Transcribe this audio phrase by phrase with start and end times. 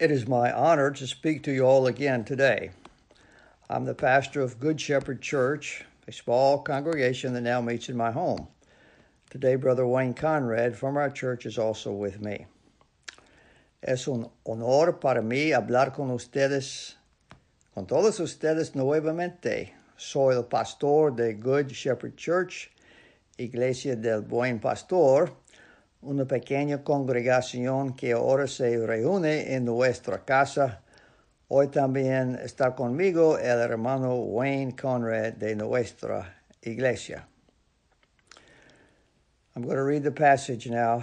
[0.00, 2.70] It is my honor to speak to you all again today.
[3.68, 8.12] I'm the pastor of Good Shepherd Church, a small congregation that now meets in my
[8.12, 8.46] home.
[9.28, 12.46] Today, Brother Wayne Conrad from our church is also with me.
[13.82, 16.94] Es un honor para mí hablar con ustedes,
[17.74, 19.70] con todos ustedes nuevamente.
[19.96, 22.70] Soy el pastor de Good Shepherd Church,
[23.36, 25.32] Iglesia del Buen Pastor,
[26.02, 30.82] una pequeña congregación que ahora se reúne en nuestra casa.
[31.48, 37.26] Hoy también está conmigo el hermano Wayne Conrad de nuestra iglesia.
[39.56, 41.02] I'm going to read the passage now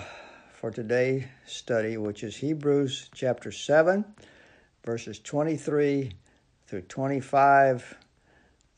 [0.53, 4.05] for today's study, which is Hebrews chapter 7,
[4.85, 6.13] verses 23
[6.65, 7.98] through 25.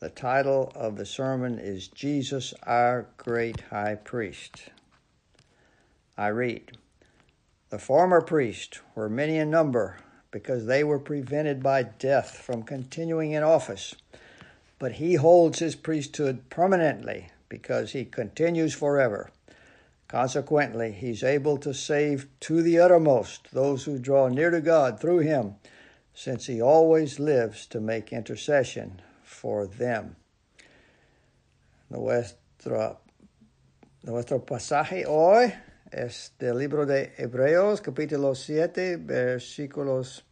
[0.00, 4.70] The title of the sermon is Jesus, our great high priest.
[6.20, 6.72] I read
[7.70, 9.98] The former priests were many in number
[10.32, 13.94] because they were prevented by death from continuing in office,
[14.80, 19.30] but he holds his priesthood permanently because he continues forever.
[20.08, 25.20] Consequently, he's able to save to the uttermost those who draw near to God through
[25.20, 25.54] him,
[26.14, 30.16] since he always lives to make intercession for them.
[31.90, 32.98] Nuestro,
[34.02, 35.54] nuestro pasaje hoy
[35.90, 40.24] es del libro de Hebreos, capítulo 7, versículos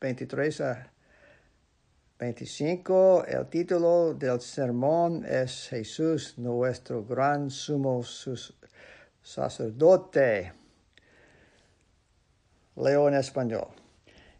[0.00, 0.92] 23 a
[2.18, 3.24] 25.
[3.26, 8.02] El título del sermón es Jesús, nuestro gran sumo
[9.22, 10.52] sacerdote.
[12.76, 13.68] Leo en español.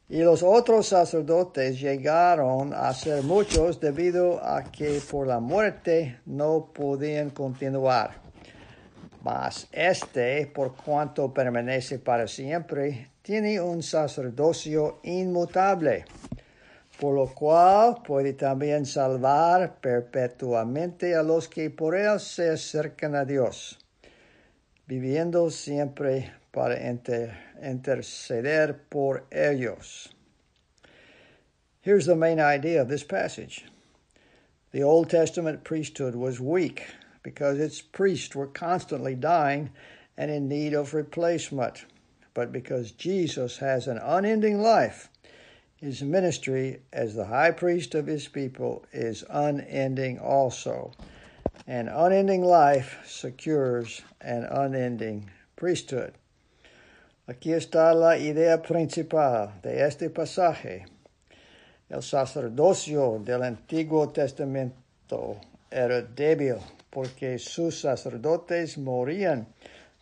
[0.09, 6.71] Y los otros sacerdotes llegaron a ser muchos debido a que por la muerte no
[6.73, 8.22] podían continuar
[9.23, 16.05] mas este, por cuanto permanece para siempre, tiene un sacerdocio inmutable,
[16.99, 23.25] por lo cual puede también salvar perpetuamente a los que por él se acercan a
[23.25, 23.79] Dios,
[24.87, 30.13] viviendo siempre para inter interceder por ellos.
[31.83, 33.65] Here's the main idea of this passage.
[34.73, 36.83] The Old Testament priesthood was weak
[37.23, 39.71] because its priests were constantly dying
[40.17, 41.85] and in need of replacement.
[42.35, 45.09] But because Jesus has an unending life,
[45.77, 50.93] his ministry as the high priest of his people is unending also.
[51.67, 56.15] An unending life secures an unending priesthood.
[57.29, 60.87] Aquí está la idea principal de este pasaje.
[61.89, 65.41] El sacerdocio del Antiguo Testamento
[65.71, 66.59] era débil
[66.93, 69.49] porque sus sacerdotes morían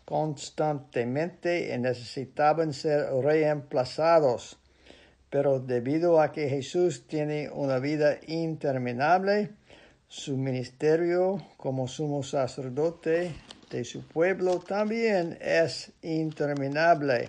[0.05, 4.59] constantemente y necesitaban ser reemplazados.
[5.31, 9.51] Pero debido a que Jesús tiene una vida interminable,
[10.09, 13.37] su ministerio como sumo sacerdote
[13.71, 17.29] de su pueblo también es interminable.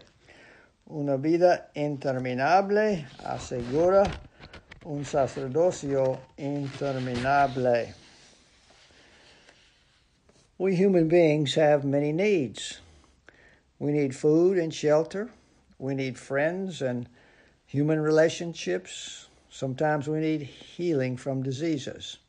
[0.88, 4.01] Una vida interminable asegura
[4.85, 8.00] un sacerdocio interminable.
[10.61, 12.81] We human beings have many needs.
[13.79, 15.31] We need food and shelter.
[15.79, 17.09] We need friends and
[17.66, 19.27] human relationships.
[19.50, 22.19] Sometimes we need healing from diseases.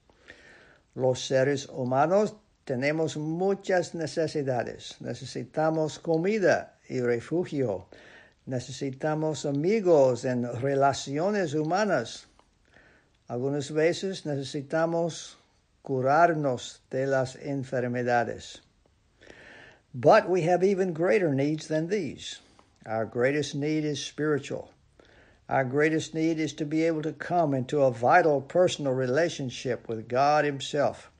[0.96, 2.32] Los seres humanos
[2.64, 4.96] tenemos muchas necesidades.
[5.02, 7.84] Necesitamos comida y refugio.
[8.46, 12.24] Necesitamos amigos en relaciones humanas.
[13.28, 15.36] Algunas veces necesitamos
[15.84, 18.60] curarnos de las enfermedades.
[19.94, 22.40] But we have even greater needs than these.
[22.86, 24.72] Our greatest need is spiritual.
[25.48, 30.08] Our greatest need is to be able to come into a vital personal relationship with
[30.08, 31.10] God Himself.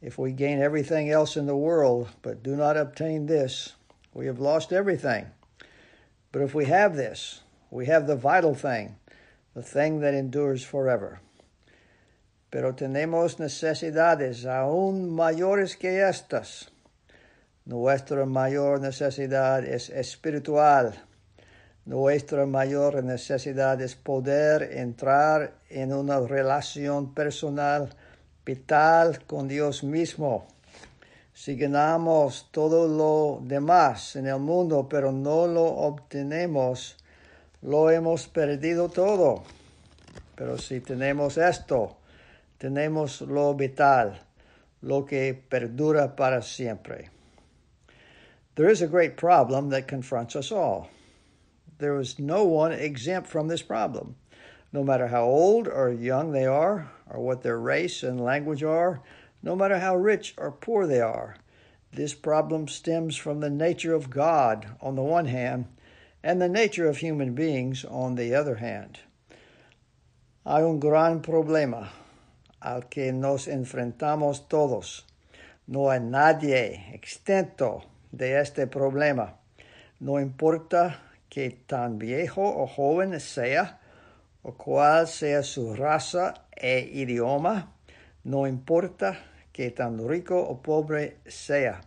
[0.00, 3.74] If we gain everything else in the world but do not obtain this,
[4.14, 5.26] we have lost everything.
[6.32, 7.40] But if we have this,
[7.70, 8.96] we have the vital thing,
[9.54, 11.20] the thing that endures forever.
[12.50, 16.72] Pero tenemos necesidades aún mayores que estas.
[17.64, 20.92] Nuestra mayor necesidad es espiritual.
[21.84, 27.94] Nuestra mayor necesidad es poder entrar en una relación personal
[28.44, 30.46] vital con Dios mismo.
[31.32, 36.96] Si ganamos todo lo demás en el mundo, pero no lo obtenemos,
[37.62, 39.44] lo hemos perdido todo.
[40.34, 41.99] Pero si tenemos esto,
[42.60, 44.18] tenemos lo vital,
[44.82, 47.08] lo que perdura para siempre.
[48.54, 50.90] There is a great problem that confronts us all.
[51.78, 54.16] There is no one exempt from this problem.
[54.72, 59.00] No matter how old or young they are, or what their race and language are,
[59.42, 61.36] no matter how rich or poor they are.
[61.92, 65.66] This problem stems from the nature of God on the one hand
[66.22, 69.00] and the nature of human beings on the other hand.
[70.44, 71.88] Hay un gran problema
[72.60, 75.06] al que nos enfrentamos todos.
[75.66, 79.38] No hay nadie exento de este problema.
[79.98, 83.80] No importa que tan viejo o joven sea,
[84.42, 87.72] o cuál sea su raza e idioma,
[88.24, 89.18] no importa
[89.52, 91.80] que tan rico o pobre sea.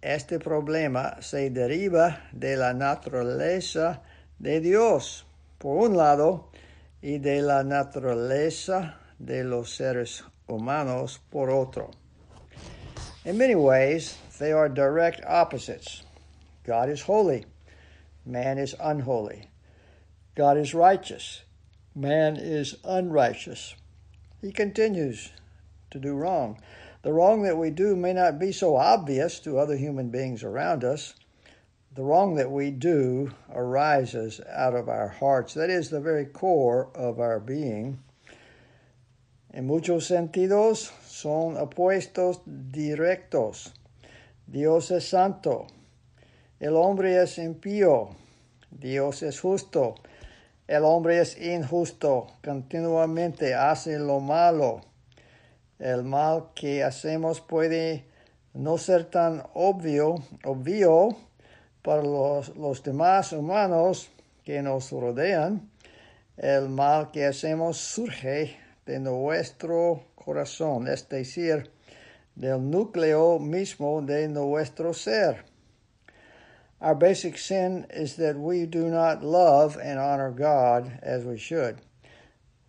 [0.00, 4.02] Este problema se deriva de la naturaleza
[4.38, 5.26] de Dios,
[5.58, 6.50] por un lado,
[7.00, 11.90] y de la naturaleza de los seres humanos, por otro.
[13.24, 16.02] In many ways, they are direct opposites.
[16.64, 17.44] God is holy,
[18.26, 19.48] man is unholy.
[20.34, 21.42] God is righteous,
[21.94, 23.74] man is unrighteous.
[24.40, 25.30] He continues
[25.90, 26.58] to do wrong.
[27.02, 30.84] The wrong that we do may not be so obvious to other human beings around
[30.84, 31.14] us.
[31.94, 35.54] The wrong that we do arises out of our hearts.
[35.54, 37.98] That is the very core of our being.
[39.54, 43.74] En muchos sentidos son opuestos directos.
[44.46, 45.66] Dios es santo.
[46.58, 48.16] El hombre es impío.
[48.70, 49.96] Dios es justo.
[50.66, 52.28] El hombre es injusto.
[52.42, 54.80] Continuamente hace lo malo.
[55.78, 58.06] El mal que hacemos puede
[58.54, 60.14] no ser tan obvio,
[60.44, 61.14] obvio
[61.82, 64.10] para los, los demás humanos
[64.44, 65.70] que nos rodean.
[66.38, 71.68] El mal que hacemos surge de nuestro corazón, es decir,
[72.34, 75.44] del núcleo mismo de nuestro ser.
[76.80, 81.78] Our basic sin is that we do not love and honor God as we should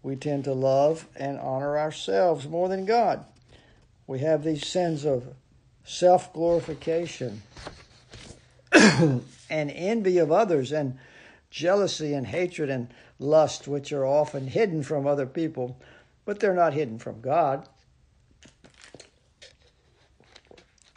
[0.03, 3.25] we tend to love and honor ourselves more than God.
[4.05, 5.33] We have these sins of
[5.85, 7.41] self glorification
[8.73, 10.99] and envy of others and
[11.49, 15.79] jealousy and hatred and lust, which are often hidden from other people,
[16.25, 17.67] but they're not hidden from God.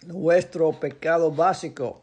[0.07, 2.03] Nuestro pecado básico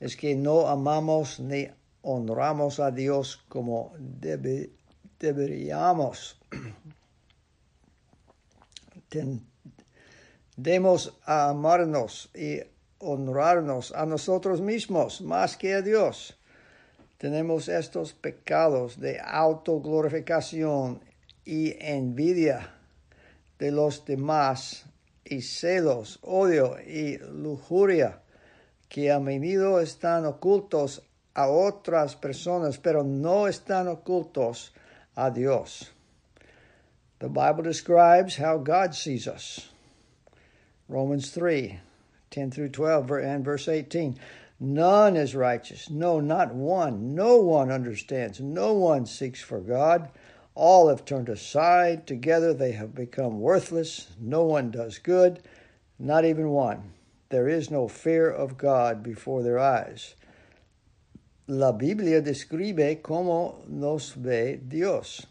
[0.00, 1.68] es que no amamos ni
[2.02, 4.70] honramos a Dios como debe,
[5.18, 6.36] deberíamos
[10.56, 12.60] tendemos a amarnos y
[12.98, 16.38] honrarnos a nosotros mismos más que a Dios.
[17.18, 21.00] Tenemos estos pecados de autoglorificación
[21.46, 22.68] y envidia
[23.58, 24.84] de los demás
[25.24, 28.20] y celos, odio y lujuria
[28.88, 31.02] que a menudo están ocultos
[31.34, 34.72] a otras personas, pero no están ocultos
[35.14, 35.90] a Dios.
[37.18, 39.70] The Bible describes how God sees us.
[40.88, 41.80] Romans 3
[42.30, 44.18] 10 through 12 and verse 18.
[44.58, 45.88] None is righteous.
[45.90, 47.14] No, not one.
[47.14, 48.40] No one understands.
[48.40, 50.10] No one seeks for God.
[50.56, 52.08] All have turned aside.
[52.08, 54.08] Together they have become worthless.
[54.18, 55.40] No one does good,
[56.00, 56.94] not even one.
[57.28, 60.16] There is no fear of God before their eyes.
[61.48, 65.28] la Biblia describe cómo nos ve Dios.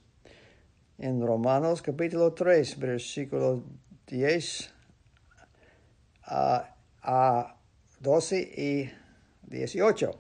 [0.98, 3.62] En Romanos capítulo 3, versículos
[4.08, 4.72] 10
[6.28, 7.58] a, a
[8.00, 8.92] 12 y
[9.50, 10.12] 18.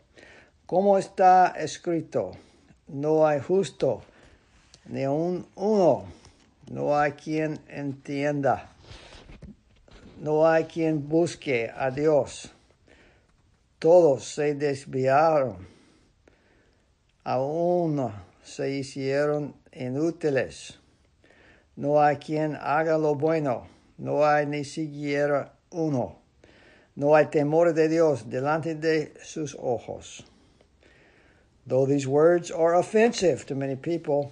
[0.65, 2.31] ¿Cómo está escrito?
[2.87, 4.01] No hay justo,
[4.87, 6.05] ni un uno.
[6.71, 8.69] No hay quien entienda.
[10.19, 12.51] No hay quien busque a Dios.
[13.79, 15.75] Todos se desviaron
[17.25, 18.11] aún
[18.43, 20.79] se hicieron inútiles.
[21.75, 26.19] No hay quien haga lo bueno, no hay ni siquiera uno.
[26.95, 30.23] No hay temor de Dios delante de sus ojos.
[31.67, 34.31] Though these words are offensive to many people,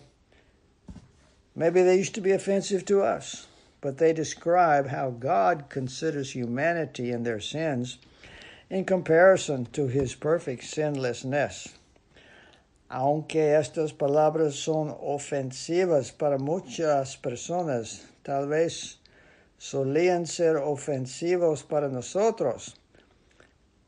[1.55, 3.47] maybe they used to be offensive to us,
[3.81, 7.97] but they describe how God considers humanity and their sins
[8.69, 11.73] in comparison to his perfect sinlessness.
[12.89, 18.99] Aunque estas palabras son ofensivas para muchas personas, tal vez
[19.57, 22.75] solían ser ofensivos para nosotros,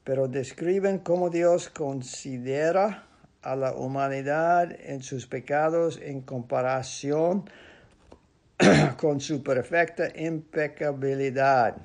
[0.04, 3.04] pero describen cómo Dios considera
[3.46, 7.48] a la humanidad en sus pecados en comparación
[8.98, 11.80] con su perfecta impecabilidad.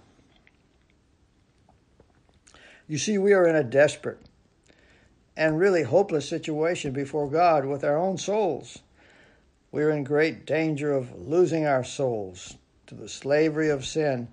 [2.88, 4.18] You see, we are in a desperate
[5.36, 8.80] and really hopeless situation before God with our own souls.
[9.70, 14.28] We're in great danger of losing our souls to the slavery of sin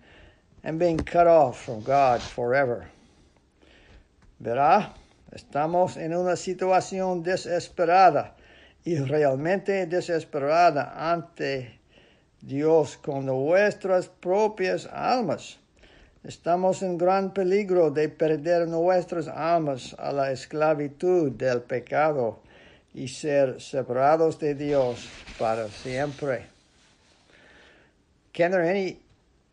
[0.63, 2.87] and being cut off from God forever.
[4.41, 4.93] Verá,
[5.31, 8.35] estamos en una situación desesperada
[8.83, 11.79] y realmente desesperada ante
[12.41, 15.57] Dios con nuestras propias almas.
[16.23, 22.39] Estamos en gran peligro de perder nuestras almas a la esclavitud del pecado
[22.93, 25.07] y ser separados de Dios
[25.37, 26.45] para siempre.
[28.33, 28.99] Can there any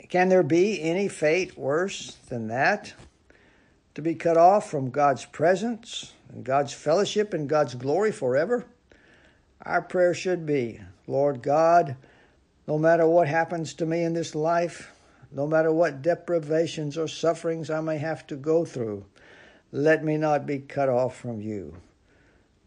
[0.09, 2.93] can there be any fate worse than that?
[3.95, 8.65] To be cut off from God's presence and God's fellowship and God's glory forever?
[9.63, 11.97] Our prayer should be, Lord God,
[12.67, 14.93] no matter what happens to me in this life,
[15.31, 19.05] no matter what deprivations or sufferings I may have to go through,
[19.71, 21.77] let me not be cut off from you.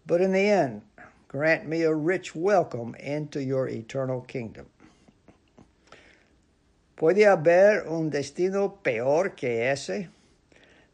[0.05, 0.81] But in the end,
[1.27, 4.67] grant me a rich welcome into your eternal kingdom.
[6.95, 10.07] ¿Puede haber un destino peor que ese?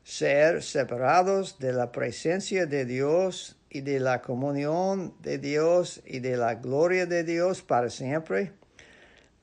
[0.04, 6.38] Ser separados de la presencia de Dios y de la comunión de Dios y de
[6.38, 8.52] la gloria de Dios para siempre.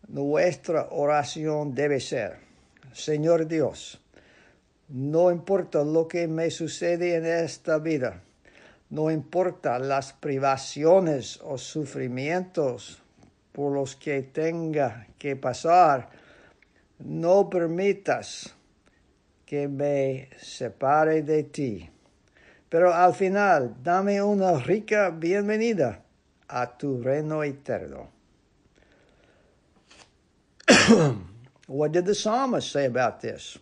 [0.09, 2.39] Nuestra oración debe ser,
[2.93, 4.01] Señor Dios,
[4.89, 8.23] no importa lo que me sucede en esta vida,
[8.91, 13.01] no importa las privaciones o sufrimientos
[13.53, 16.11] por los que tenga que pasar,
[16.99, 18.55] no permitas
[19.51, 21.91] que me separe de ti.
[22.71, 26.05] Pero al final, dame una rica bienvenida
[26.49, 28.11] a tu reino eterno.
[31.67, 33.59] what did the psalmist say about this?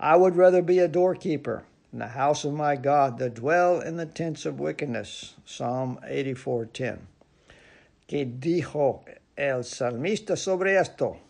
[0.00, 1.62] I would rather be a doorkeeper
[1.92, 5.34] in the house of my God than dwell in the tents of wickedness.
[5.44, 6.98] Psalm 84:10.
[8.08, 9.04] Que dijo
[9.36, 11.29] el salmista sobre esto?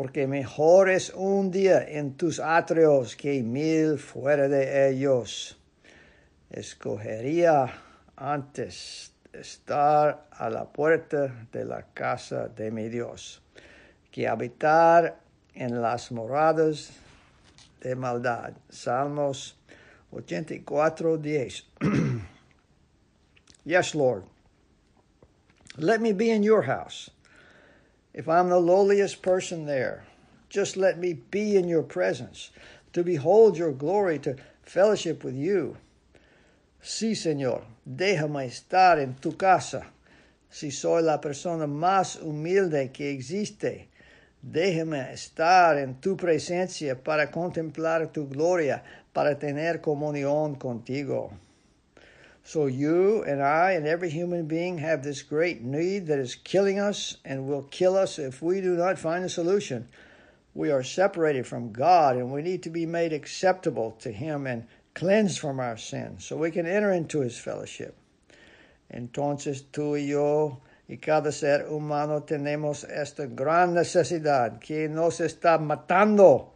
[0.00, 5.58] Porque mejor es un día en tus atrios que mil fuera de ellos.
[6.48, 7.70] Escogería
[8.16, 13.42] antes estar a la puerta de la casa de mi Dios
[14.10, 15.20] que habitar
[15.52, 16.92] en las moradas
[17.82, 18.54] de maldad.
[18.70, 19.58] Salmos
[20.12, 21.66] 84, 10.
[23.66, 24.24] yes, Lord.
[25.76, 27.10] Let me be in your house
[28.12, 30.04] if I'm the lowliest person there,
[30.48, 32.50] just let me be in your presence,
[32.92, 35.76] to behold your glory, to fellowship with you.
[36.82, 39.86] Sí, Señor, déjame estar en tu casa.
[40.50, 43.88] Si soy la persona más humilde que existe,
[44.42, 51.30] déjame estar en tu presencia para contemplar tu gloria, para tener comunión contigo.
[52.42, 56.78] So you and I and every human being have this great need that is killing
[56.78, 59.88] us and will kill us if we do not find a solution.
[60.54, 64.66] We are separated from God and we need to be made acceptable to Him and
[64.94, 67.94] cleansed from our sins so we can enter into His fellowship.
[68.92, 75.58] Entonces tú y yo y cada ser humano tenemos esta gran necesidad que nos está
[75.58, 76.54] matando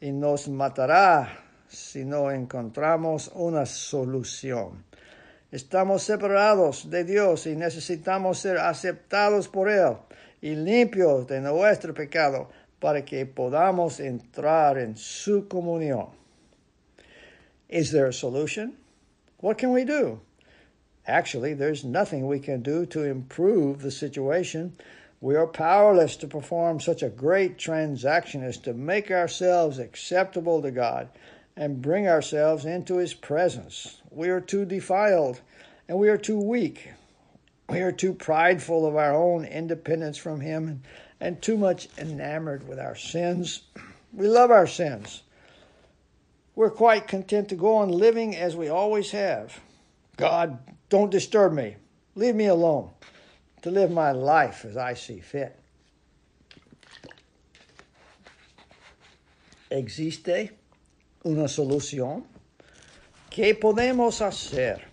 [0.00, 1.28] y nos matará
[1.68, 4.84] si no encontramos una solución.
[5.52, 9.96] Estamos separados de Dios y necesitamos ser aceptados por Él
[10.42, 12.48] y limpios de nuestro pecado
[12.80, 16.08] para que podamos entrar en su comunión.
[17.68, 18.76] Is there a solution?
[19.40, 20.20] What can we do?
[21.06, 24.72] Actually, there's nothing we can do to improve the situation.
[25.20, 30.70] We are powerless to perform such a great transaction as to make ourselves acceptable to
[30.70, 31.08] God
[31.56, 34.02] and bring ourselves into His presence.
[34.10, 35.40] We are too defiled
[35.88, 36.90] and we are too weak.
[37.68, 40.82] We are too prideful of our own independence from Him
[41.18, 43.62] and, too much enamored with our sins.
[44.12, 45.22] We love our sins.
[46.54, 49.60] We're quite content to go on living as we always have.
[50.16, 50.58] God,
[50.88, 51.76] don't disturb me.
[52.14, 52.90] Leave me alone
[53.62, 55.58] to live my life as I see fit.
[59.70, 60.50] Existe
[61.26, 62.24] una solución?
[63.28, 64.86] ¿Qué podemos hacer?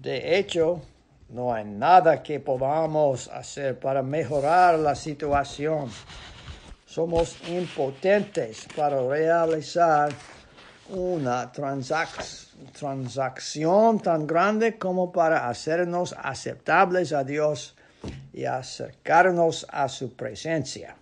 [0.00, 0.82] De hecho,
[1.28, 5.88] no hay nada que podamos hacer para mejorar la situación.
[6.84, 10.12] Somos impotentes para realizar
[10.88, 17.76] una transacción tan grande como para hacernos aceptables a Dios
[18.32, 20.96] y acercarnos a su presencia.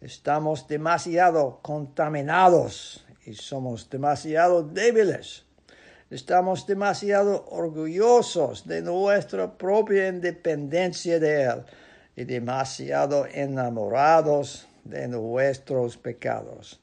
[0.00, 5.42] Estamos demasiado contaminados y somos demasiado débiles.
[6.10, 11.64] Estamos demasiado orgullosos de nuestra propia independencia de Él
[12.14, 16.80] y demasiado enamorados de nuestros pecados.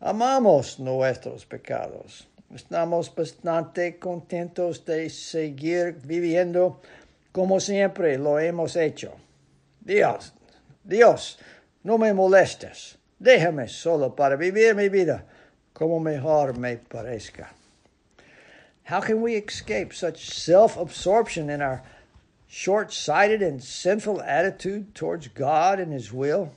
[0.00, 2.26] Amamos nuestros pecados.
[2.54, 6.80] Estamos bastante contentos de seguir viviendo
[7.32, 9.12] como siempre lo hemos hecho.
[9.80, 10.32] Dios,
[10.82, 11.38] Dios,
[11.82, 12.96] no me molestes.
[13.18, 15.26] Déjame solo para vivir mi vida
[15.76, 17.48] como mejor me parezca.
[18.84, 21.82] How can we escape such self absorption in our
[22.48, 26.52] short sighted and sinful attitude towards God and His will?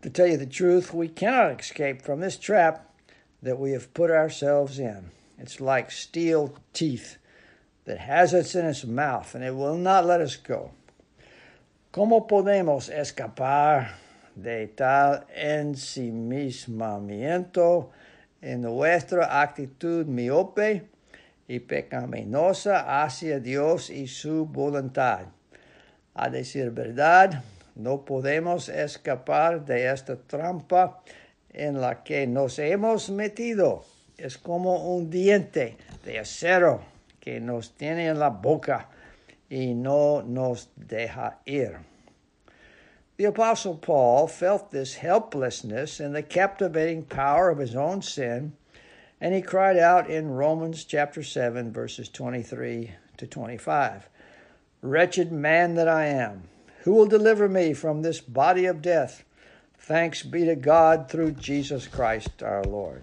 [0.00, 2.90] To tell you the truth, we cannot escape from this trap
[3.42, 5.10] that we have put ourselves in.
[5.38, 7.18] It's like steel teeth
[7.84, 10.70] that has us in its mouth and it will not let us go.
[11.92, 13.90] ¿Cómo podemos escapar
[14.34, 17.90] de tal ensimismamiento
[18.40, 20.84] en nuestra actitud miope
[21.48, 25.26] y pecaminosa hacia Dios y su voluntad?
[26.14, 27.42] A decir verdad,
[27.74, 31.02] no podemos escapar de esta trampa
[31.52, 33.84] en la que nos hemos metido.
[34.16, 36.82] Es como un diente de acero
[37.20, 38.88] que nos tiene en la boca
[39.48, 41.89] y no nos deja ir.
[43.20, 48.54] The Apostle Paul felt this helplessness and the captivating power of his own sin,
[49.20, 54.08] and he cried out in Romans chapter 7, verses 23 to 25
[54.80, 56.44] Wretched man that I am,
[56.84, 59.22] who will deliver me from this body of death?
[59.76, 63.02] Thanks be to God through Jesus Christ our Lord.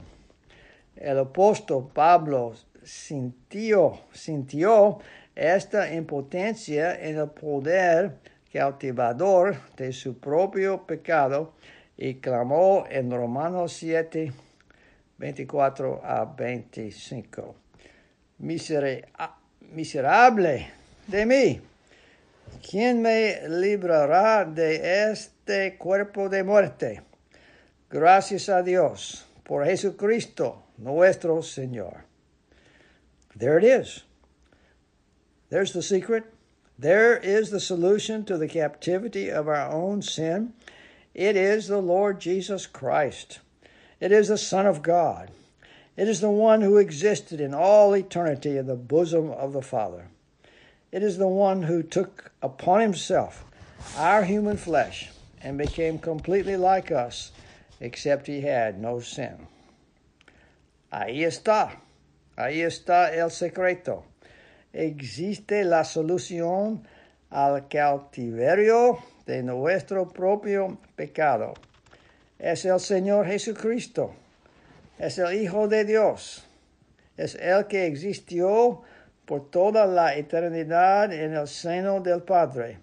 [1.00, 5.00] El apóstol Pablo sintió, sintió
[5.36, 8.14] esta impotencia en el poder
[8.58, 11.54] cautivador de su propio pecado
[11.96, 14.34] y clamó en Romanos 7,
[15.20, 17.56] 24 a 25.
[19.72, 20.72] miserable
[21.06, 21.62] de mí,
[22.68, 27.04] ¿quién me librará de este cuerpo de muerte?
[27.91, 32.06] Gracias a Dios por Jesucristo nuestro Señor.
[33.38, 34.04] There it is.
[35.50, 36.37] There's the secret.
[36.80, 40.54] There is the solution to the captivity of our own sin.
[41.16, 43.40] It is the Lord Jesus Christ.
[44.00, 45.32] It is the Son of God.
[45.96, 50.10] It is the one who existed in all eternity in the bosom of the Father.
[50.92, 53.44] It is the one who took upon himself
[53.98, 55.10] our human flesh
[55.42, 57.32] and became completely like us,
[57.80, 59.48] except he had no sin.
[60.94, 61.72] Ahí está.
[62.38, 64.04] Ahí está el secreto.
[64.78, 66.84] Existe la solución
[67.32, 71.56] al cautiverio de nuestro propio pecado.
[72.38, 74.13] Es el Señor Jesucristo.
[75.00, 76.46] Es el Hijo de Dios.
[77.18, 78.84] Es el que existió
[79.26, 82.78] por toda la eternidad en el seno del Padre.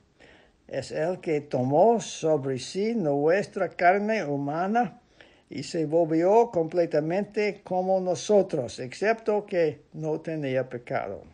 [0.66, 5.00] Es el que tomó sobre sí nuestra carne humana
[5.48, 11.33] y se volvió completamente como nosotros, excepto que no tenía pecado.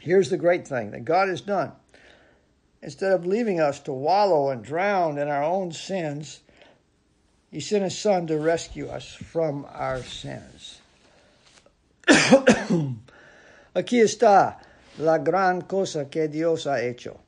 [0.00, 1.72] Here's the great thing that God has done.
[2.82, 6.40] Instead of leaving us to wallow and drown in our own sins,
[7.50, 10.80] He sent His Son to rescue us from our sins.
[12.08, 14.56] Aquí está
[14.98, 17.20] la gran cosa que Dios ha hecho.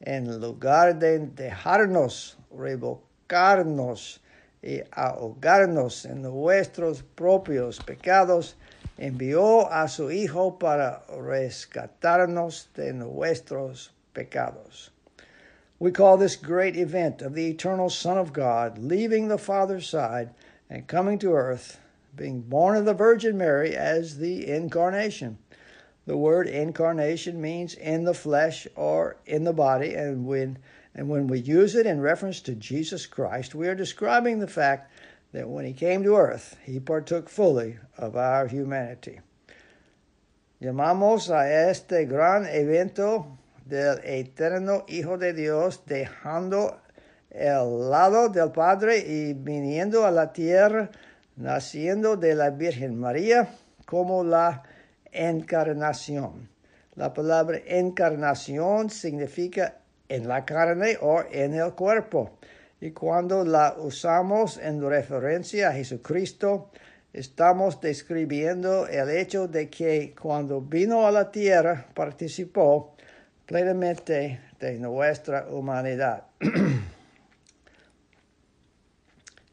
[0.00, 4.20] En lugar de dejarnos revocarnos
[4.62, 8.56] y ahogarnos en nuestros propios pecados,
[8.98, 14.90] envió a su Hijo para rescatarnos de nuestros pecados.
[15.78, 20.30] We call this great event of the eternal Son of God leaving the Father's side
[20.68, 21.78] and coming to earth,
[22.16, 25.38] being born of the Virgin Mary as the incarnation.
[26.06, 30.58] The word incarnation means in the flesh or in the body, and when
[30.94, 34.90] and when we use it in reference to Jesus Christ, we are describing the fact
[35.32, 39.20] that when he came to earth, he partook fully of our humanity.
[40.60, 46.80] Llamamos a este gran evento del eterno Hijo de Dios dejando
[47.30, 50.90] el lado del Padre y viniendo a la tierra,
[51.36, 53.48] naciendo de la Virgen María
[53.86, 54.62] como la
[55.12, 56.48] encarnación.
[56.96, 59.76] La palabra encarnación significa
[60.08, 62.38] en la carne o en el cuerpo.
[62.80, 66.70] Y cuando la usamos en referencia a Jesucristo,
[67.12, 72.94] estamos describiendo el hecho de que cuando vino a la tierra participó
[73.46, 76.24] plenamente de nuestra humanidad.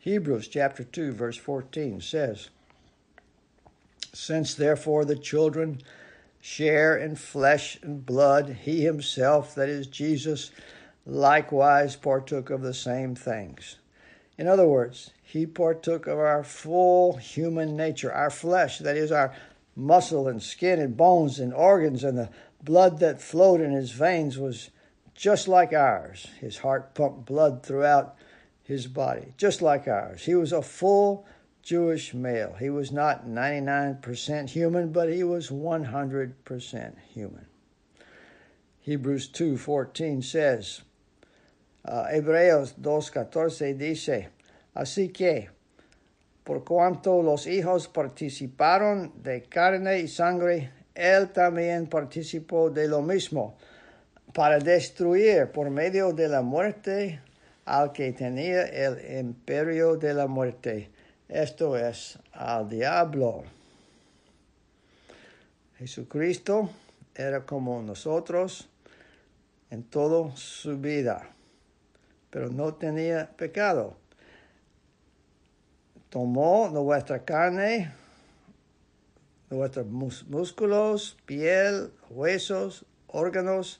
[0.01, 2.49] Hebrews chapter 2 verse 14 says,
[4.13, 5.81] Since therefore the children
[6.39, 10.51] share in flesh and blood, he himself, that is Jesus,
[11.05, 13.77] likewise partook of the same things.
[14.37, 19.33] In other words, he partook of our full human nature, our flesh, that is, our
[19.75, 22.29] muscle and skin and bones and organs, and the
[22.63, 24.69] blood that flowed in his veins was
[25.13, 26.27] just like ours.
[26.39, 28.15] His heart pumped blood throughout
[28.63, 30.25] his body, just like ours.
[30.25, 31.25] He was a full
[31.61, 32.55] Jewish male.
[32.59, 37.45] He was not 99% human, but he was 100% human.
[38.81, 40.81] Hebrews 2:14 says,
[41.87, 44.29] uh, Hebreos 2:14 dice,
[44.73, 45.49] así que
[46.43, 53.57] por cuanto los hijos participaron de carne y sangre, él también participó de lo mismo,
[54.31, 57.19] para destruir por medio de la muerte
[57.65, 60.91] al que tenía el imperio de la muerte,
[61.27, 63.43] esto es, al diablo.
[65.79, 66.69] Jesucristo
[67.15, 68.69] era como nosotros
[69.71, 71.34] en toda su vida,
[72.35, 73.95] pero no tenía pecado.
[76.09, 77.93] Tomó nuestra carne,
[79.49, 83.79] nuestros músculos, piel, huesos, órganos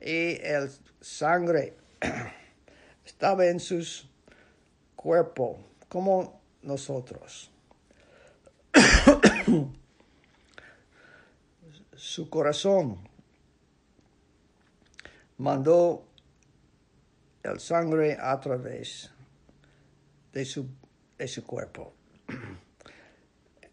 [0.00, 1.76] y el sangre.
[3.06, 3.80] Estaba en su
[4.96, 7.52] cuerpo, como nosotros.
[11.94, 13.08] su corazón
[15.36, 16.07] mandó
[17.50, 19.10] el sangre a través
[20.32, 20.68] de su,
[21.16, 21.94] de su cuerpo.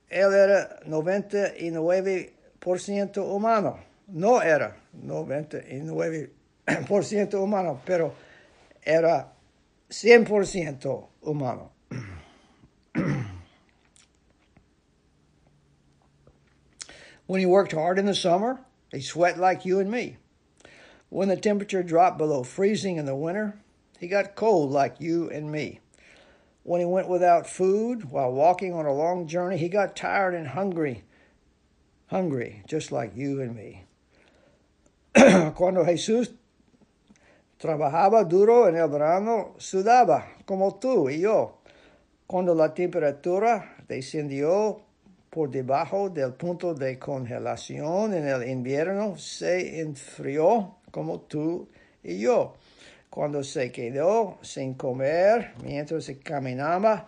[0.10, 3.80] Él era 99% humano.
[4.08, 8.14] No era 99% humano, pero
[8.84, 9.34] era
[9.90, 11.72] 100% humano.
[17.28, 18.60] when he worked hard in the summer,
[18.92, 20.18] he sweat like you and me.
[21.10, 23.60] When the temperature dropped below freezing in the winter,
[24.00, 25.80] he got cold like you and me.
[26.64, 30.48] When he went without food while walking on a long journey, he got tired and
[30.48, 31.04] hungry,
[32.08, 33.84] hungry, just like you and me.
[35.56, 36.34] Cuando Jesús
[37.60, 41.60] trabajaba duro en el verano, sudaba como tú y yo.
[42.28, 44.82] Cuando la temperatura descendió
[45.30, 51.68] por debajo del punto de congelación en el invierno, se enfrió como tú
[52.04, 52.56] y yo
[53.16, 57.08] cuando se quedó sin comer mientras se caminaba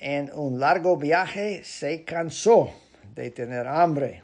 [0.00, 2.70] en un largo viaje, se cansó
[3.14, 4.22] de tener hambre,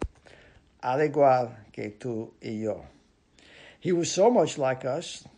[0.81, 2.87] al igual que tú y yo.
[3.79, 5.29] He was so much like us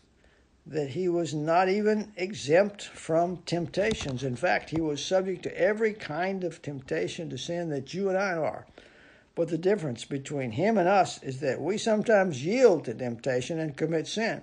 [0.65, 4.23] that he was not even exempt from temptations.
[4.23, 8.17] In fact, he was subject to every kind of temptation to sin that you and
[8.17, 8.65] I are.
[9.35, 13.77] But the difference between him and us is that we sometimes yield to temptation and
[13.77, 14.43] commit sin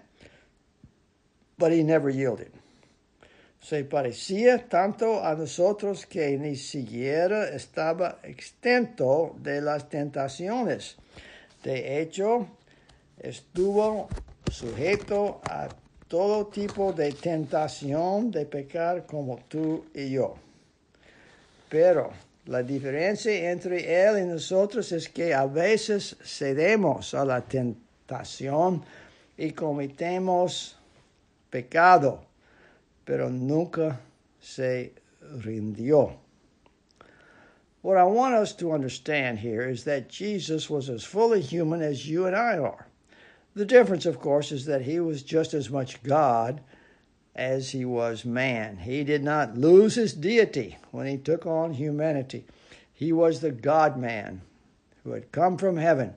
[1.57, 2.51] but he never yielded.
[3.61, 10.97] Se parecía tanto a nosotros que ni siquiera estaba exento de las tentaciones.
[11.63, 12.47] De hecho,
[13.19, 14.07] estuvo
[14.51, 15.67] sujeto a
[16.07, 20.35] todo tipo de tentación de pecar como tú y yo.
[21.67, 22.11] Pero
[22.45, 28.83] la diferencia entre él y nosotros es que a veces cedemos a la tentación
[29.35, 30.77] y cometemos
[31.55, 32.19] pecado,
[33.05, 33.97] pero nunca
[34.41, 34.91] se
[35.37, 36.17] rindió.
[37.81, 42.09] What I want us to understand here is that Jesus was as fully human as
[42.09, 42.87] you and I are.
[43.53, 46.59] The difference, of course, is that he was just as much God
[47.33, 48.75] as he was man.
[48.75, 52.43] He did not lose his deity when he took on humanity.
[52.93, 54.41] He was the God man
[55.05, 56.15] who had come from heaven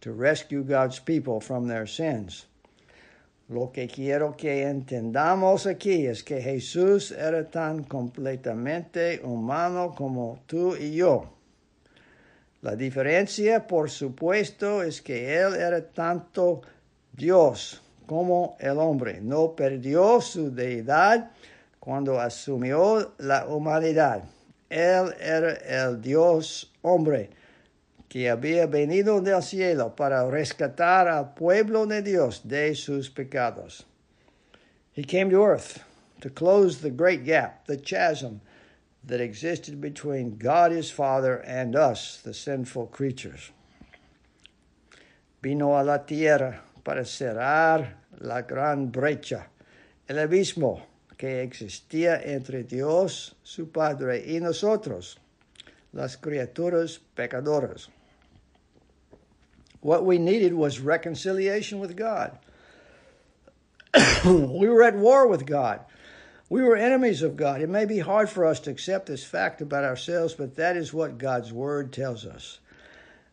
[0.00, 2.46] to rescue God's people from their sins.
[3.52, 10.74] Lo que quiero que entendamos aquí es que Jesús era tan completamente humano como tú
[10.74, 11.28] y yo.
[12.62, 16.62] La diferencia, por supuesto, es que Él era tanto
[17.12, 19.20] Dios como el hombre.
[19.20, 21.30] No perdió su deidad
[21.78, 24.22] cuando asumió la humanidad.
[24.70, 27.28] Él era el Dios hombre
[28.12, 33.86] que había venido del cielo para rescatar al pueblo de Dios de sus pecados.
[34.92, 35.82] He came to earth
[36.20, 38.42] to close the great gap, the chasm
[39.02, 43.50] that existed between God his Father and us, the sinful creatures.
[45.40, 49.46] Vino a la tierra para cerrar la gran brecha,
[50.06, 50.82] el abismo
[51.16, 55.18] que existía entre Dios, su Padre, y nosotros
[55.94, 57.88] las criaturas pecadoras.
[59.82, 62.38] What we needed was reconciliation with God.
[64.24, 65.80] we were at war with God.
[66.48, 67.60] We were enemies of God.
[67.60, 70.94] It may be hard for us to accept this fact about ourselves, but that is
[70.94, 72.60] what God's Word tells us.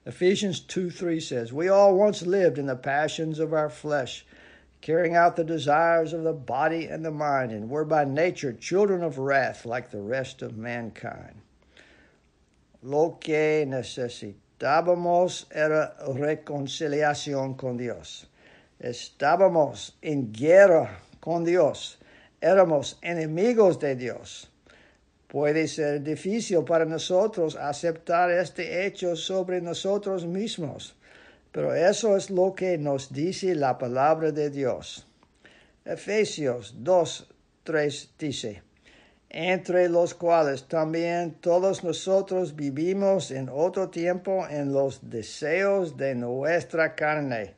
[0.08, 4.26] Ephesians 2 3 says, We all once lived in the passions of our flesh,
[4.82, 9.04] carrying out the desires of the body and the mind, and were by nature children
[9.04, 11.42] of wrath like the rest of mankind.
[12.82, 13.66] Lo que
[14.60, 18.28] necesitábamos era reconciliación con Dios.
[18.78, 21.98] Estábamos en guerra con Dios.
[22.42, 24.52] Éramos enemigos de Dios.
[25.28, 30.96] Puede ser difícil para nosotros aceptar este hecho sobre nosotros mismos,
[31.52, 35.06] pero eso es lo que nos dice la palabra de Dios.
[35.86, 37.28] Efesios 2,
[37.64, 38.64] 3 dice,
[39.30, 46.96] entre los cuales también todos nosotros vivimos en otro tiempo en los deseos de nuestra
[46.96, 47.54] carne,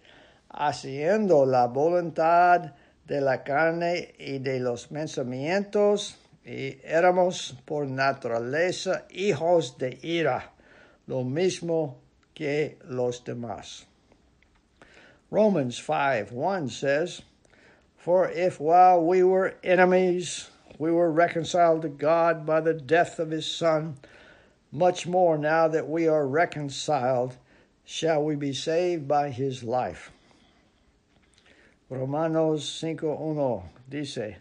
[0.49, 2.73] haciendo la voluntad
[3.07, 10.51] de la carne y de los pensamientos y éramos por naturaleza hijos de ira,
[11.07, 12.01] lo mismo
[12.33, 13.85] que los demás.
[15.29, 17.21] Romans 5 1 says,
[17.95, 23.31] For if while we were enemies, we were reconciled to God by the death of
[23.31, 23.97] his Son,
[24.71, 27.37] much more now that we are reconciled,
[27.85, 30.11] shall we be saved by his life.
[31.89, 34.37] Romanos 5 1 dice,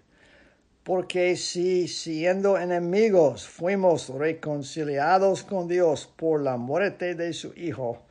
[0.85, 8.03] porque si siendo enemigos fuimos reconciliados con Dios por la muerte de su Hijo,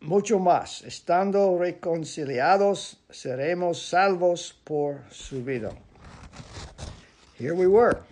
[0.00, 5.72] mucho más, estando reconciliados, seremos salvos por su vida.
[7.38, 8.02] Here we were,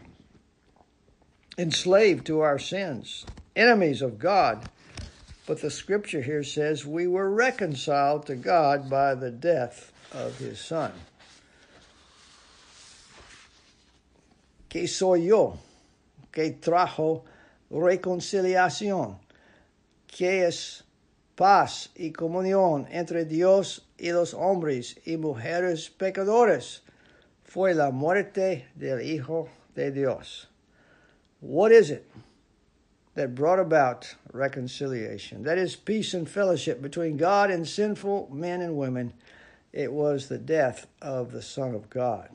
[1.59, 4.69] enslaved to our sins, enemies of God,
[5.47, 10.61] but the scripture here says we were reconciled to God by the death of his
[10.61, 10.93] Son.
[14.77, 15.59] que soy yo,
[16.31, 17.23] que trajo
[17.71, 19.17] reconciliación,
[20.07, 20.83] que es
[21.35, 26.83] paz y comunión entre Dios y los hombres y mujeres pecadores,
[27.47, 30.47] fue la muerte del Hijo de Dios.
[31.41, 32.11] What is it
[33.15, 35.45] that brought about reconciliation?
[35.45, 39.13] That is peace and fellowship between God and sinful men and women.
[39.73, 42.31] It was the death of the Son of God.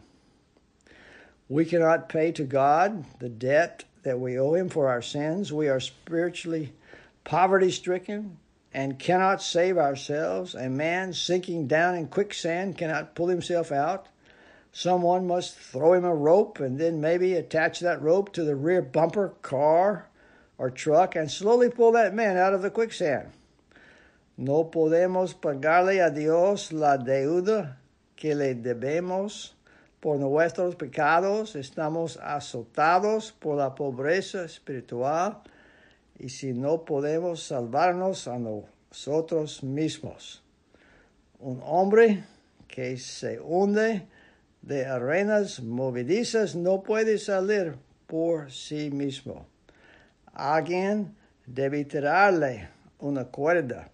[1.50, 5.52] We cannot pay to God the debt that we owe Him for our sins.
[5.52, 6.74] We are spiritually
[7.24, 8.38] poverty stricken
[8.74, 10.56] and cannot save ourselves.
[10.56, 14.08] A man sinking down in quicksand cannot pull himself out.
[14.72, 18.82] Someone must throw him a rope and then maybe attach that rope to the rear
[18.82, 20.08] bumper, car,
[20.58, 23.32] or truck and slowly pull that man out of the quicksand.
[24.38, 27.76] No podemos pagarle a Dios la deuda
[28.16, 29.52] que le debemos
[30.02, 35.38] por nuestros pecados estamos azotados por la pobreza espiritual
[36.20, 40.42] y si no podemos salvarnos a nosotros mismos.
[41.40, 42.24] Un hombre
[42.68, 44.08] que se hunde
[44.62, 47.76] de arenas movedizas no puede salir
[48.08, 49.48] por sí mismo.
[50.34, 52.70] Alguien debe tirarle
[53.00, 53.90] una cuerda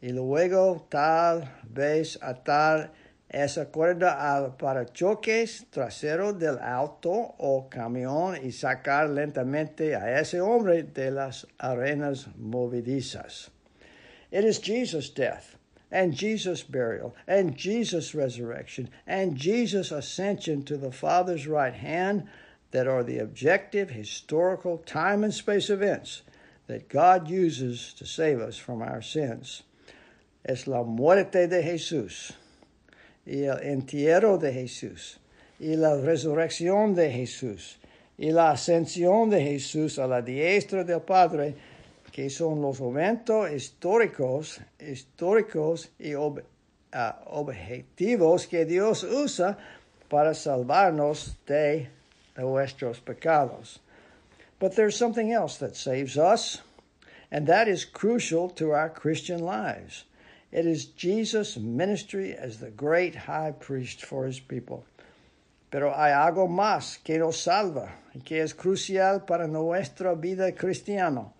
[0.00, 2.92] y luego tal vez atar
[3.28, 10.82] esa cuerda al parachoques trasero del auto o camión y sacar lentamente a ese hombre
[10.82, 13.52] de las arenas movedizas.
[14.32, 15.59] It is Jesus' death
[15.90, 22.28] and Jesus' burial and Jesus' resurrection and Jesus' ascension to the Father's right hand
[22.70, 26.22] that are the objective historical time and space events
[26.66, 29.62] that God uses to save us from our sins.
[30.44, 32.32] Es la muerte de Jesús
[33.26, 35.18] y el entierro de Jesús
[35.60, 37.76] y la resurrección de Jesús
[38.18, 41.54] y la ascensión de Jesús a la diestra del Padre,
[42.12, 46.42] que son los eventos históricos, históricos y ob,
[46.92, 49.56] uh, objetivos que Dios usa
[50.08, 51.88] para salvarnos de
[52.36, 53.78] nuestros pecados.
[54.58, 56.62] But there's something else that saves us,
[57.30, 60.04] and that is crucial to our Christian lives.
[60.52, 64.84] It is Jesus' ministry as the great high priest for his people.
[65.70, 71.32] Pero hay algo más que nos salva y que es crucial para nuestra vida cristiana.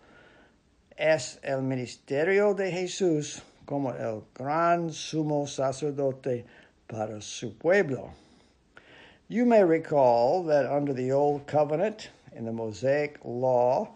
[1.00, 6.44] Es el ministerio de Jesús como el gran sumo sacerdote
[6.86, 8.12] para su pueblo.
[9.26, 13.88] You may recall that under the Old Covenant in the Mosaic Law,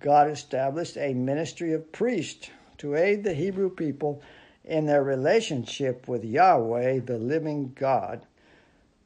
[0.00, 4.22] God established a ministry of priests to aid the Hebrew people
[4.64, 8.24] in their relationship with Yahweh, the living God.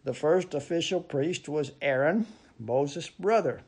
[0.05, 2.25] The first official priest was Aaron,
[2.61, 3.63] Moses' brother.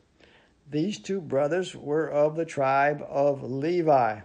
[0.69, 4.21] These two brothers were of the tribe of Levi.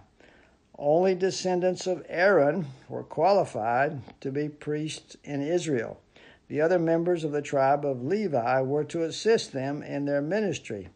[0.77, 5.99] Only descendants of Aaron were qualified to be priests in Israel.
[6.47, 10.89] The other members of the tribe of Levi were to assist them in their ministry.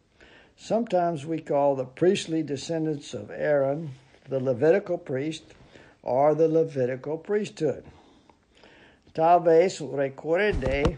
[0.56, 3.92] Sometimes we call the priestly descendants of Aaron
[4.28, 5.44] the Levitical priest
[6.02, 7.84] or the Levitical priesthood.
[9.14, 10.96] Tal vez recuerde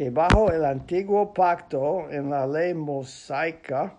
[0.00, 3.92] que bajo el antiguo pacto en la ley mosaica,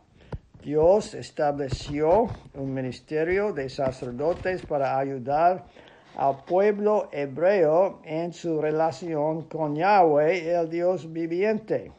[0.63, 5.63] Dios estableció un ministerio de sacerdotes para ayudar
[6.17, 11.91] al pueblo hebreo en su relación con Yahweh, el Dios viviente.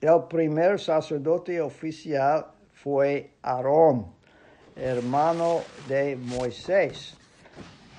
[0.00, 4.06] El primer sacerdote oficial fue Aarón,
[4.76, 7.16] hermano de Moisés.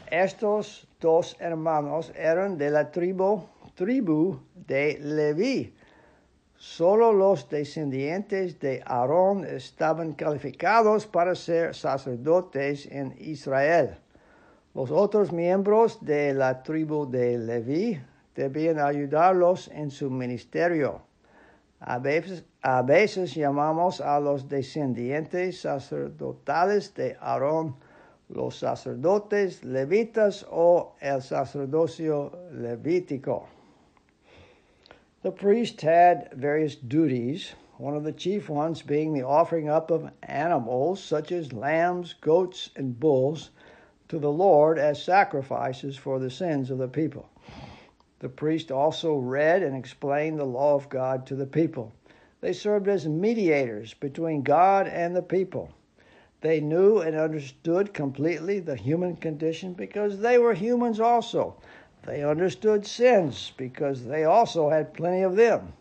[0.10, 3.44] Estos dos hermanos eran de la tribu,
[3.76, 5.74] tribu de Leví
[6.66, 13.98] Solo los descendientes de Aarón estaban calificados para ser sacerdotes en Israel.
[14.74, 18.00] Los otros miembros de la tribu de Leví
[18.34, 21.02] debían ayudarlos en su ministerio.
[21.82, 27.76] A veces, a veces llamamos a los descendientes sacerdotales de Aarón
[28.30, 33.53] los sacerdotes levitas o el sacerdocio levítico.
[35.24, 40.12] The priest had various duties, one of the chief ones being the offering up of
[40.22, 43.50] animals such as lambs, goats, and bulls
[44.10, 47.30] to the Lord as sacrifices for the sins of the people.
[48.20, 51.94] The priest also read and explained the law of God to the people.
[52.42, 55.70] They served as mediators between God and the people.
[56.42, 61.56] They knew and understood completely the human condition because they were humans also.
[62.06, 65.72] They understood sins because they also had plenty of them.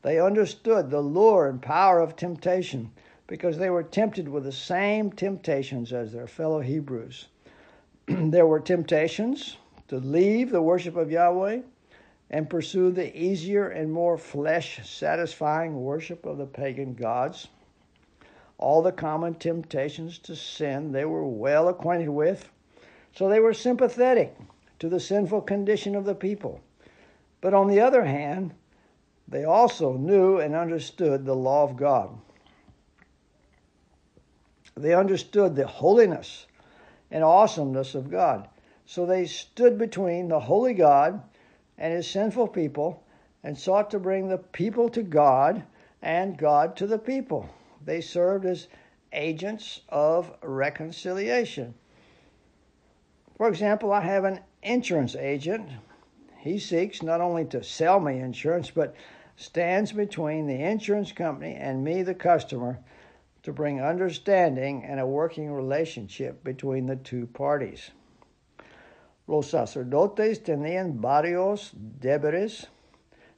[0.00, 2.90] They understood the lure and power of temptation
[3.26, 7.28] because they were tempted with the same temptations as their fellow Hebrews.
[8.06, 11.60] there were temptations to leave the worship of Yahweh
[12.30, 17.48] and pursue the easier and more flesh satisfying worship of the pagan gods.
[18.56, 22.48] All the common temptations to sin they were well acquainted with,
[23.14, 24.34] so they were sympathetic
[24.82, 26.60] to the sinful condition of the people.
[27.40, 28.52] But on the other hand,
[29.28, 32.18] they also knew and understood the law of God.
[34.74, 36.48] They understood the holiness
[37.12, 38.48] and awesomeness of God.
[38.84, 41.22] So they stood between the holy God
[41.78, 43.04] and his sinful people
[43.44, 45.62] and sought to bring the people to God
[46.02, 47.48] and God to the people.
[47.84, 48.66] They served as
[49.12, 51.74] agents of reconciliation.
[53.42, 55.68] For example, I have an insurance agent.
[56.38, 58.94] He seeks not only to sell me insurance, but
[59.34, 62.78] stands between the insurance company and me, the customer,
[63.42, 67.90] to bring understanding and a working relationship between the two parties.
[69.26, 72.66] Los sacerdotes tenían varios deberes,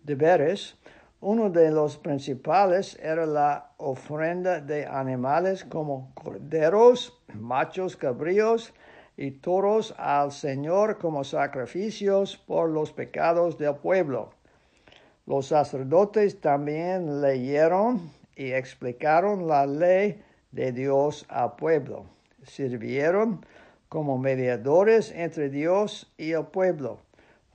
[0.06, 0.74] deberes.
[1.22, 8.70] Uno de los principales era la ofrenda de animales como corderos, machos cabríos,
[9.16, 14.32] y toros al Señor como sacrificios por los pecados del pueblo.
[15.26, 22.06] Los sacerdotes también leyeron y explicaron la ley de Dios al pueblo.
[22.42, 23.46] Sirvieron
[23.88, 26.98] como mediadores entre Dios y el pueblo.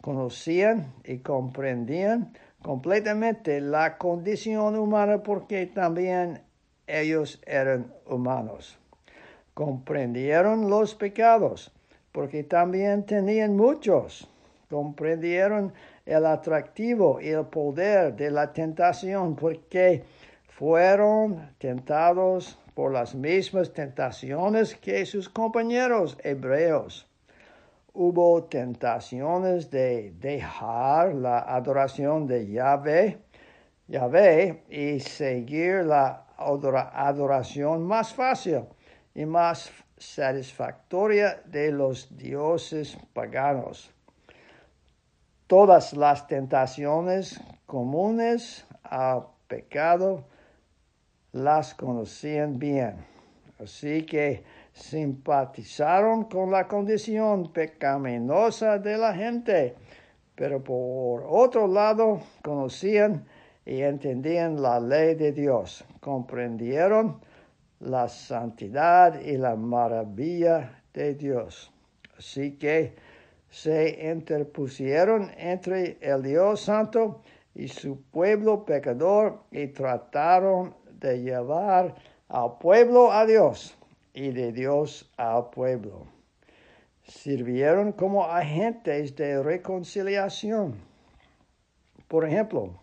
[0.01, 6.41] Conocían y comprendían completamente la condición humana porque también
[6.87, 8.78] ellos eran humanos
[9.59, 11.69] comprendieron los pecados,
[12.13, 14.25] porque también tenían muchos.
[14.69, 15.73] Comprendieron
[16.05, 20.03] el atractivo y el poder de la tentación, porque
[20.47, 27.05] fueron tentados por las mismas tentaciones que sus compañeros hebreos.
[27.93, 33.17] Hubo tentaciones de dejar la adoración de Yahvé,
[34.69, 38.63] y seguir la adoración más fácil
[39.19, 43.91] y más satisfactoria de los dioses paganos.
[45.45, 50.23] Todas las tentaciones comunes al pecado
[51.33, 52.95] las conocían bien.
[53.61, 59.75] Así que simpatizaron con la condición pecaminosa de la gente,
[60.33, 63.25] pero por otro lado conocían
[63.65, 67.19] y entendían la ley de Dios, comprendieron
[67.79, 71.71] la santidad y la maravilla de Dios.
[72.17, 72.95] Así que
[73.49, 77.21] se interpusieron entre el Dios Santo
[77.55, 81.95] y su pueblo pecador y trataron de llevar
[82.27, 83.75] al pueblo a Dios
[84.13, 86.05] y de Dios al pueblo.
[87.03, 90.75] Sirvieron como agentes de reconciliación.
[92.07, 92.79] Por ejemplo,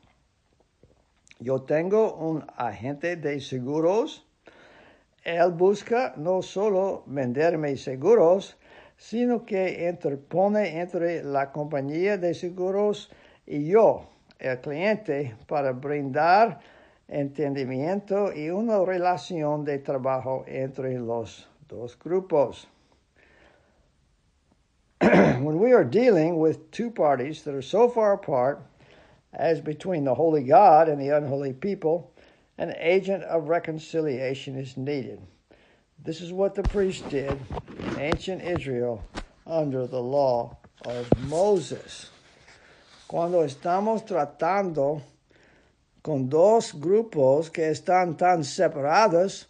[1.39, 4.26] yo tengo un agente de seguros.
[5.27, 8.57] Él busca no solo venderme seguros,
[8.97, 13.11] sino que interpone entre la compañía de seguros
[13.45, 14.07] y yo,
[14.39, 16.61] el cliente, para brindar
[17.09, 22.69] entendimiento y una relación de trabajo entre los dos grupos.
[25.01, 28.63] when we are dealing with two parties that are so far apart
[29.33, 32.13] as between the holy God and the unholy people,
[32.59, 35.21] an agent of reconciliation is needed.
[36.03, 37.39] This is what the priest did
[37.79, 39.05] in ancient Israel
[39.47, 42.11] under the law of Moses.
[43.09, 45.03] Cuando estamos tratando
[46.03, 49.47] con dos grupos que están tan separados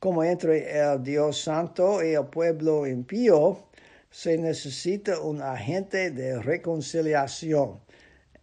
[0.00, 3.58] como entre el Dios Santo y el pueblo impío,
[4.10, 7.80] se necesita un agente de reconciliación.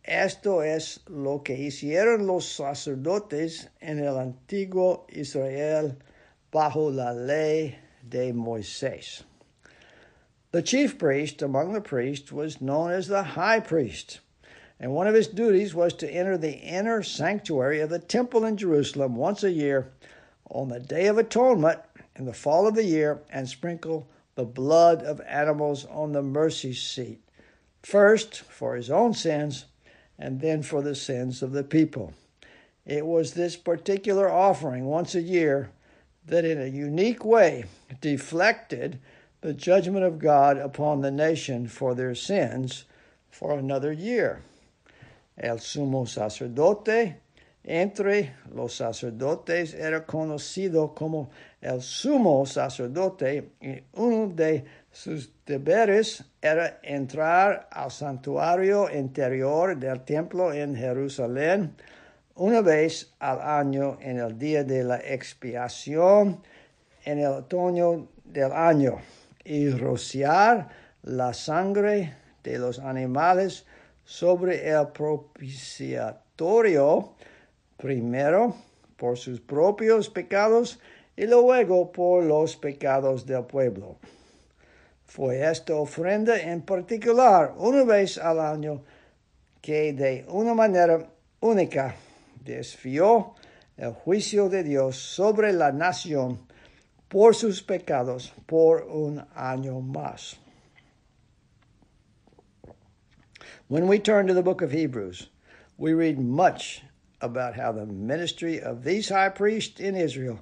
[0.05, 5.97] Esto es lo que hicieron los sacerdotes en el antiguo Israel
[6.51, 9.23] bajo la ley de Moisés.
[10.51, 14.19] The chief priest among the priests was known as the high priest
[14.83, 18.57] and one of his duties was to enter the inner sanctuary of the temple in
[18.57, 19.93] Jerusalem once a year
[20.49, 21.79] on the Day of Atonement
[22.17, 26.73] in the fall of the year and sprinkle the blood of animals on the mercy
[26.73, 27.21] seat,
[27.81, 29.65] first for his own sins
[30.23, 32.13] and then for the sins of the people.
[32.85, 35.69] It was this particular offering once a year
[36.25, 37.65] that, in a unique way,
[37.99, 38.99] deflected
[39.41, 42.85] the judgment of God upon the nation for their sins
[43.29, 44.41] for another year.
[45.37, 47.15] El sumo sacerdote
[47.65, 54.63] entre los sacerdotes era conocido como el sumo sacerdote y uno de
[54.93, 61.75] sus deberes era entrar al santuario interior del templo en Jerusalén
[62.35, 66.43] una vez al año en el día de la expiación
[67.05, 68.99] en el otoño del año
[69.43, 70.69] y rociar
[71.01, 72.13] la sangre
[72.43, 73.65] de los animales
[74.03, 77.15] sobre el propiciatorio,
[77.77, 78.55] primero
[78.95, 80.79] por sus propios pecados
[81.15, 83.97] y luego por los pecados del pueblo.
[85.13, 88.81] Fue esta ofrenda en particular una vez al año
[89.61, 91.07] que de una manera
[91.39, 91.93] única
[92.43, 93.35] desvió
[93.77, 96.39] el juicio de Dios sobre la nación
[97.09, 100.39] por sus pecados por um un año más.
[103.67, 105.29] When we turn to the book of Hebrews,
[105.77, 106.81] we read much
[107.21, 110.39] about how the ministry of these high priests in Israel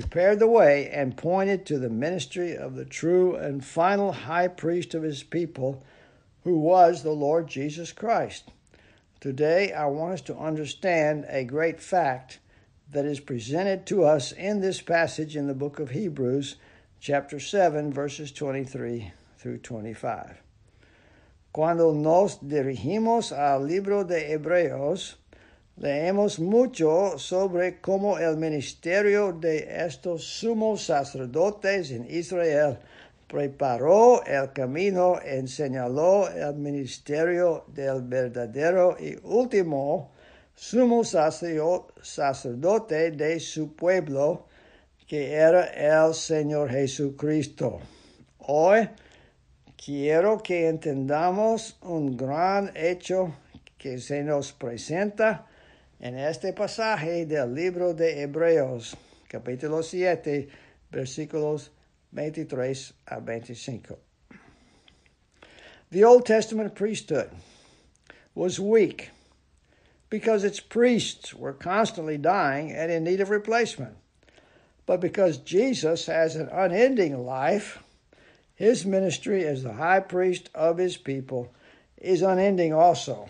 [0.00, 4.92] prepared the way and pointed to the ministry of the true and final high priest
[4.92, 5.84] of his people,
[6.42, 8.50] who was the Lord Jesus Christ.
[9.20, 12.40] Today, I want us to understand a great fact
[12.90, 16.56] that is presented to us in this passage in the book of Hebrews,
[16.98, 20.42] chapter 7, verses 23 through 25.
[21.52, 25.14] Cuando nos dirigimos al libro de Hebreos,
[25.76, 32.78] leemos mucho sobre cómo el ministerio de estos sumos sacerdotes en Israel
[33.26, 40.12] preparó el camino y señaló el ministerio del verdadero y último
[40.54, 44.46] sumo sacerdote de su pueblo,
[45.06, 47.80] que era el Señor Jesucristo.
[48.38, 48.88] Hoy,
[49.84, 53.34] Quiero que entendamos un gran hecho
[53.76, 55.44] que se nos presenta
[56.00, 58.96] en este pasaje del libro de Hebreos,
[59.28, 60.48] capítulo 7,
[60.90, 61.70] versículos
[62.12, 63.98] 23 a 25.
[65.90, 67.30] The Old Testament priesthood
[68.34, 69.10] was weak
[70.10, 73.96] because its priests were constantly dying and in need of replacement.
[74.86, 77.82] But because Jesus has an unending life,
[78.54, 81.52] his ministry as the high priest of his people
[81.96, 83.28] is unending also.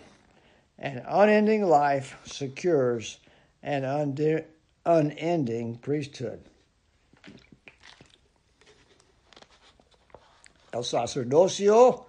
[0.77, 3.19] And unending life secures
[3.63, 3.83] an
[4.85, 6.39] unending priesthood.
[10.73, 12.05] El sacerdocio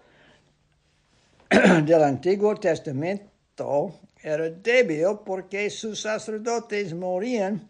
[1.50, 7.68] del Antiguo Testamento era débil porque sus sacerdotes morían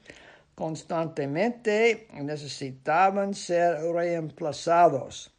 [0.55, 5.31] constantemente necesitaban ser reemplazados.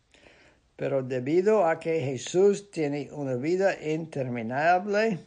[0.76, 5.18] Pero debido a que Jesús tiene una vida interminable,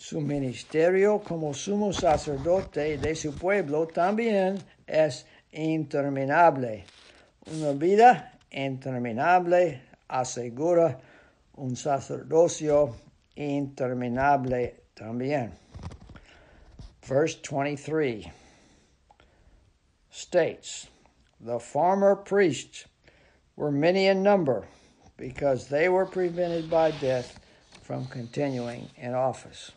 [0.00, 6.86] su ministerio como sumo sacerdote de su pueblo también es interminable.
[7.52, 10.98] Una vida interminable asegura
[11.56, 12.96] un sacerdocio
[13.36, 15.52] interminable también.
[17.06, 18.26] Verse 23
[20.10, 20.88] states,
[21.42, 22.86] The former priests
[23.54, 24.66] were many in number
[25.18, 27.38] because they were prevented by death
[27.82, 29.72] from continuing in office.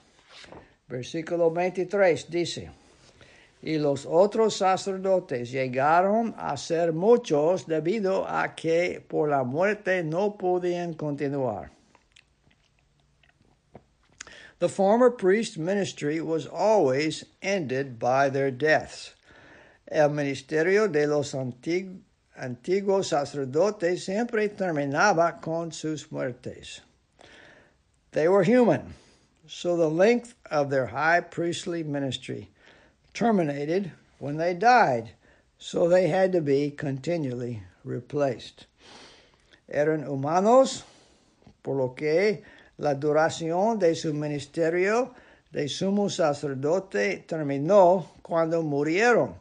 [0.87, 2.69] Versículo 23 dice,
[3.61, 10.37] y los otros sacerdotes llegaron a ser muchos debido a que por la muerte no
[10.37, 11.71] podían continuar.
[14.59, 19.13] The former priest ministry was always ended by their deaths.
[19.87, 26.81] El ministerio de los antiguos sacerdotes siempre terminaba con sus muertes.
[28.11, 28.93] They were human,
[29.47, 32.49] so the length of their high priestly ministry
[33.13, 35.11] terminated when they died,
[35.57, 38.65] so they had to be continually replaced.
[39.69, 40.83] Eran humanos,
[41.61, 42.41] por lo que
[42.77, 45.13] la duración de su ministerio
[45.51, 49.35] de sumo sacerdote terminó cuando murieron,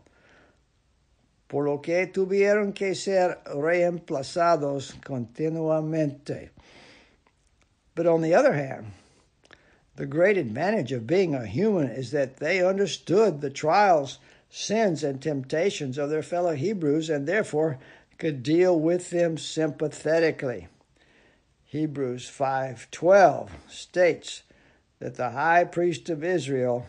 [1.48, 6.50] por lo que tuvieron que ser reemplazados continuamente.
[7.94, 8.86] But on the other hand,
[9.97, 14.18] the great advantage of being a human is that they understood the trials,
[14.49, 17.78] sins, and temptations of their fellow Hebrews and therefore
[18.18, 20.68] could deal with them sympathetically.
[21.64, 24.43] Hebrews 5:12 states
[24.99, 26.86] that the high priest of Israel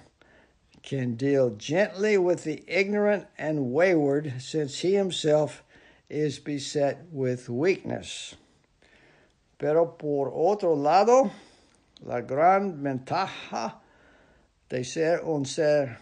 [0.81, 5.63] can deal gently with the ignorant and wayward since he himself
[6.09, 8.35] is beset with weakness.
[9.57, 11.31] Pero por otro lado,
[12.05, 13.81] la gran ventaja
[14.69, 15.97] de ser un ser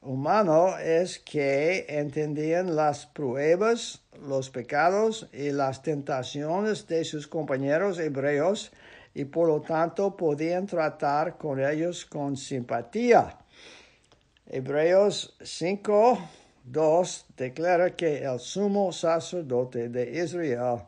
[0.00, 8.72] humano es que entendían las pruebas, los pecados y las tentaciones de sus compañeros hebreos
[9.14, 13.38] y por lo tanto podían tratar con ellos con simpatía.
[14.46, 16.18] Hebreos 5,
[16.64, 20.82] 2 declara que el sumo sacerdote de Israel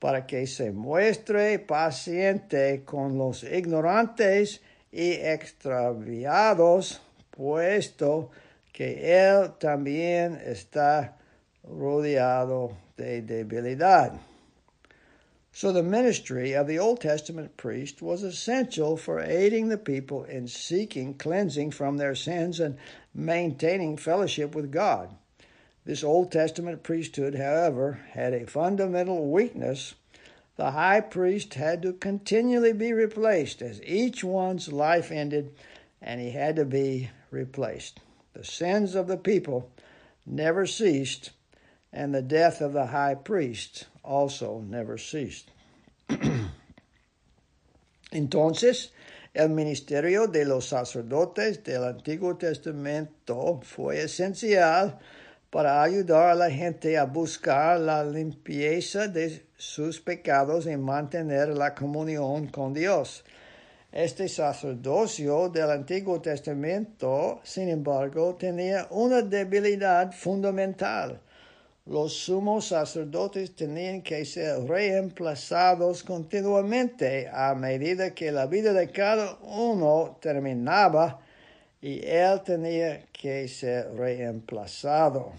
[0.00, 8.30] para que se muestre paciente con los ignorantes y extraviados, puesto
[8.72, 11.18] que él también está
[11.62, 14.18] rodeado de debilidad.
[15.52, 20.46] So the ministry of the Old Testament priest was essential for aiding the people in
[20.46, 22.78] seeking cleansing from their sins and
[23.12, 25.14] maintaining fellowship with God.
[25.84, 29.94] This Old Testament priesthood, however, had a fundamental weakness.
[30.56, 35.54] The high priest had to continually be replaced as each one's life ended,
[36.02, 38.00] and he had to be replaced.
[38.34, 39.70] The sins of the people
[40.26, 41.30] never ceased,
[41.92, 45.50] and the death of the high priest also never ceased.
[48.12, 48.90] Entonces,
[49.34, 54.98] el ministerio de los sacerdotes del Antiguo Testamento fue esencial
[55.50, 61.74] para ayudar a la gente a buscar la limpieza de sus pecados y mantener la
[61.74, 63.24] comunión con Dios.
[63.90, 71.20] Este sacerdocio del Antiguo Testamento, sin embargo, tenía una debilidad fundamental.
[71.86, 79.38] Los sumos sacerdotes tenían que ser reemplazados continuamente a medida que la vida de cada
[79.42, 81.18] uno terminaba
[81.82, 85.32] y él tenía que ser reemplazado.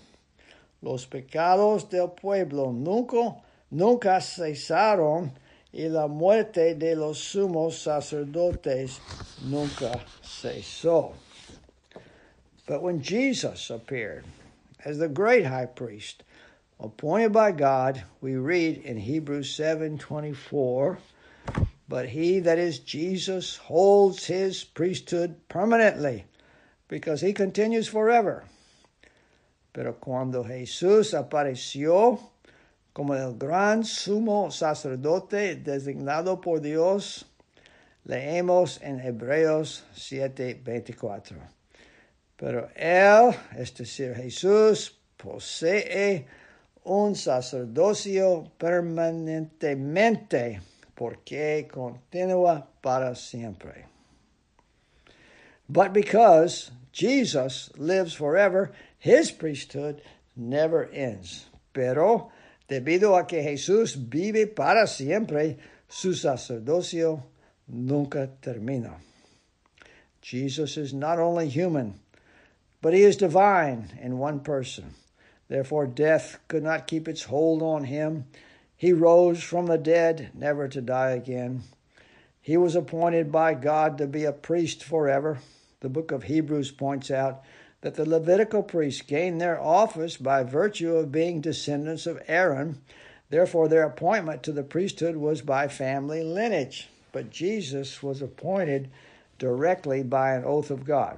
[0.81, 3.35] Los pecados del pueblo nunca,
[3.69, 5.31] nunca cesaron
[5.71, 8.99] y la muerte de los sumos sacerdotes
[9.45, 11.13] nunca cesó.
[12.65, 14.25] But when Jesus appeared
[14.83, 16.23] as the great high priest,
[16.79, 20.97] appointed by God, we read in Hebrews 7:24,
[21.87, 26.25] but he that is Jesus holds his priesthood permanently
[26.91, 28.43] because he continues forever.
[29.71, 32.19] Pero cuando Jesús apareció
[32.93, 37.25] como el gran sumo sacerdote designado por Dios,
[38.03, 41.37] leemos en Hebreos 7:24.
[42.35, 46.25] Pero Él, es decir, Jesús, posee
[46.83, 50.59] un sacerdocio permanentemente
[50.93, 53.85] porque continúa para siempre.
[55.69, 60.01] But because Jesus lives forever, his priesthood
[60.35, 61.45] never ends.
[61.73, 62.31] Pero
[62.69, 67.23] debido a que Jesús vive para siempre, su sacerdocio
[67.67, 68.95] nunca termina.
[70.21, 71.99] Jesus is not only human,
[72.81, 74.93] but he is divine in one person.
[75.47, 78.25] Therefore, death could not keep its hold on him.
[78.77, 81.63] He rose from the dead, never to die again.
[82.41, 85.39] He was appointed by God to be a priest forever.
[85.81, 87.43] The book of Hebrews points out
[87.81, 92.79] that the Levitical priests gained their office by virtue of being descendants of Aaron.
[93.29, 96.87] Therefore, their appointment to the priesthood was by family lineage.
[97.11, 98.91] But Jesus was appointed
[99.39, 101.17] directly by an oath of God.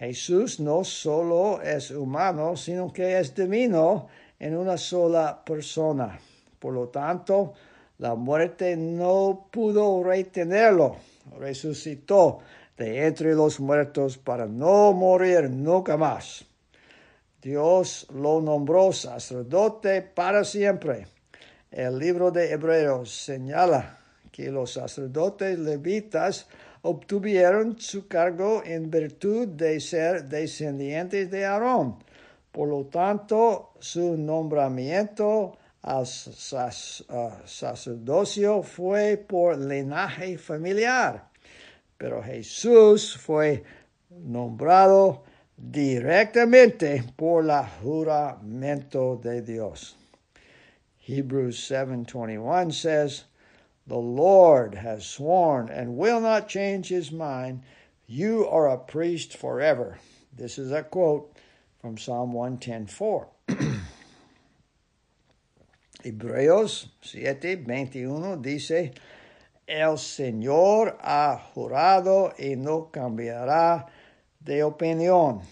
[0.00, 4.08] Jesús no solo es humano, sino que es divino
[4.38, 6.18] en una sola persona.
[6.60, 7.54] Por lo tanto,
[7.98, 10.96] la muerte no pudo retenerlo.
[11.38, 12.40] Resucitó
[12.76, 16.44] de entre los muertos para no morir nunca más.
[17.40, 21.06] Dios lo nombró sacerdote para siempre.
[21.70, 23.98] El libro de Hebreos señala
[24.32, 26.48] que los sacerdotes levitas
[26.82, 31.96] obtuvieron su cargo en virtud de ser descendientes de Aarón.
[32.52, 36.06] Por lo tanto, su nombramiento al
[37.44, 41.28] sacerdocio fue por linaje familiar.
[41.98, 43.64] Pero Jesús fue
[44.10, 45.24] nombrado
[45.56, 49.96] directamente por la juramento de Dios.
[50.98, 53.24] Hebrews 7:21 says,
[53.86, 57.62] the Lord has sworn and will not change his mind.
[58.06, 59.98] You are a priest forever.
[60.36, 61.32] This is a quote
[61.80, 63.26] from Psalm 110.4.
[66.02, 68.90] Hebreos 7:21 dice,
[69.66, 73.86] El Señor ha jurado y no cambiará
[74.38, 75.42] de opinión.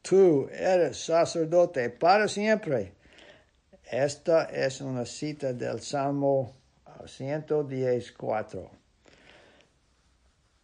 [0.00, 2.92] Tú eres sacerdote para siempre.
[3.84, 6.54] Esta es una cita del Salmo
[7.04, 8.70] 114.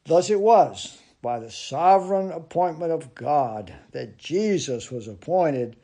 [0.04, 5.76] Thus it was by the sovereign appointment of God that Jesus was appointed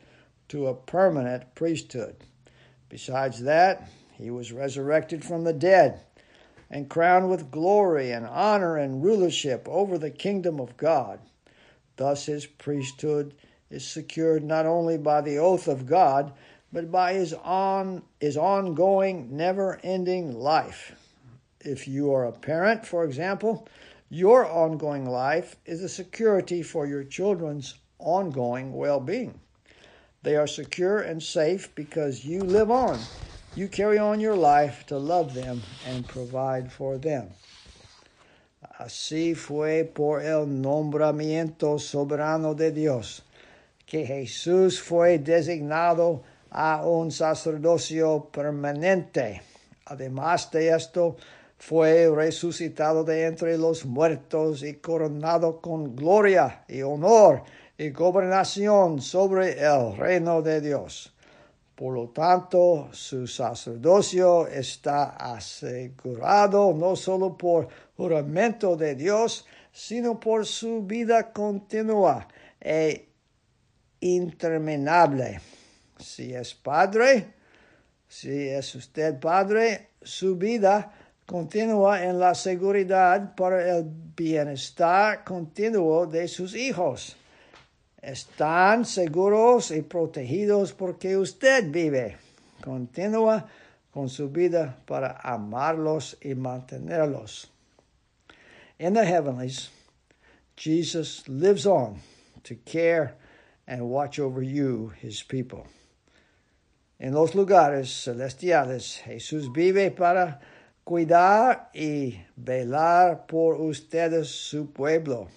[0.49, 2.15] to a permanent priesthood.
[2.89, 3.87] Besides that,
[4.17, 6.01] he was resurrected from the dead
[6.69, 11.19] and crowned with glory and honor and rulership over the kingdom of God.
[11.95, 13.33] Thus his priesthood
[13.69, 16.33] is secured not only by the oath of God,
[16.71, 20.93] but by his on his ongoing never-ending life.
[21.61, 23.67] If you are a parent, for example,
[24.09, 29.39] your ongoing life is a security for your children's ongoing well-being.
[30.23, 32.99] They are secure and safe because you live on.
[33.57, 37.29] You carry on your life to love them and provide for them.
[38.79, 43.23] Así fue por el nombramiento soberano de Dios
[43.87, 49.41] que Jesús fue designado a un sacerdocio permanente.
[49.87, 51.17] Además de esto,
[51.57, 57.41] fue resucitado de entre los muertos y coronado con gloria y honor
[57.75, 61.11] y gobernación sobre el reino de Dios.
[61.77, 70.47] Por lo tanto, su sacerdocio está asegurado no solo por juramento de Dios, sino por
[70.47, 72.27] su vida continua
[72.59, 73.09] e
[73.99, 75.39] interminable.
[75.99, 77.35] Si es padre,
[78.07, 80.91] si es usted padre, su vida
[81.27, 87.15] continúa en la seguridad para el bienestar continuo de sus hijos.
[88.07, 92.15] Están seguros y protegidos porque usted vive.
[92.63, 93.49] Continúa
[93.91, 97.51] con su vida para amarlos y mantenerlos.
[98.79, 99.69] In the heavenlies,
[100.55, 101.99] Jesus lives on
[102.43, 103.15] to care
[103.67, 105.65] and watch over you, his people.
[106.99, 110.39] En los lugares celestiales, Jesús vive para
[110.85, 115.27] cuidar y velar por ustedes, su pueblo.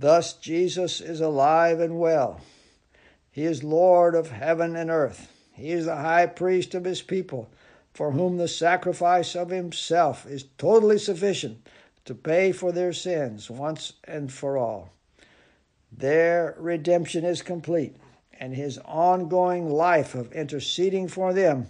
[0.00, 2.40] Thus, Jesus is alive and well.
[3.30, 5.30] He is Lord of heaven and earth.
[5.52, 7.50] He is the high priest of his people,
[7.92, 11.68] for whom the sacrifice of himself is totally sufficient
[12.06, 14.90] to pay for their sins once and for all.
[15.92, 17.94] Their redemption is complete
[18.32, 21.66] and his ongoing life of interceding for them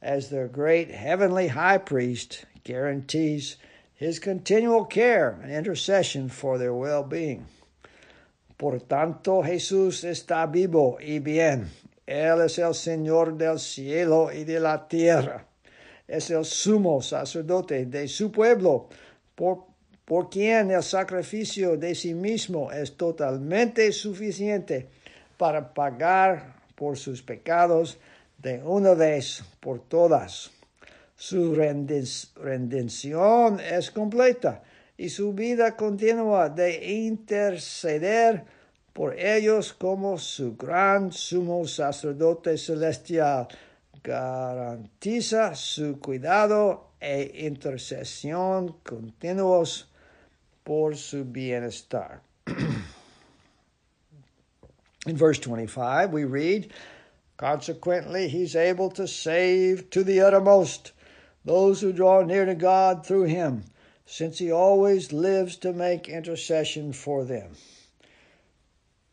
[0.00, 3.56] as their great heavenly high priest guarantees
[3.92, 7.46] his continual care and intercession for their well being.
[8.56, 11.68] Por tanto, Jesús está vivo y bien.
[12.06, 15.46] Él es el Señor del cielo y de la tierra.
[16.06, 18.88] Es el sumo sacerdote de su pueblo,
[19.34, 19.64] por,
[20.30, 24.88] quien el sacrificio de sí mismo es totalmente suficiente
[25.36, 27.98] para pagar por sus pecados
[28.38, 30.50] de una vez por todas.
[31.16, 34.62] Su redención es completa
[34.96, 38.44] y su vida continua de interceder
[38.92, 43.48] por ellos como su gran sumo sacerdote celestial
[44.04, 49.88] garantiza su cuidado e intercesión continuos
[50.62, 52.20] por su bienestar.
[55.06, 56.72] In verse 25, we read,
[57.36, 60.92] Consequently, he's able to save to the uttermost
[61.44, 63.64] those who draw near to God through him,
[64.06, 67.50] since he always lives to make intercession for them.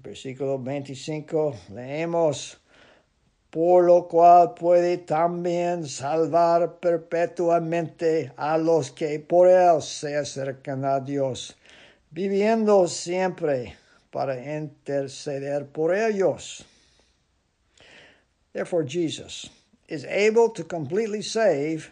[0.01, 2.55] Versículo 25, leemos,
[3.51, 10.99] por lo cual puede también salvar perpetuamente a los que por él se acercan a
[10.99, 11.55] Dios,
[12.11, 13.75] viviendo siempre
[14.11, 16.63] para interceder por ellos.
[18.53, 19.49] Therefore, Jesus
[19.87, 21.91] is able to completely save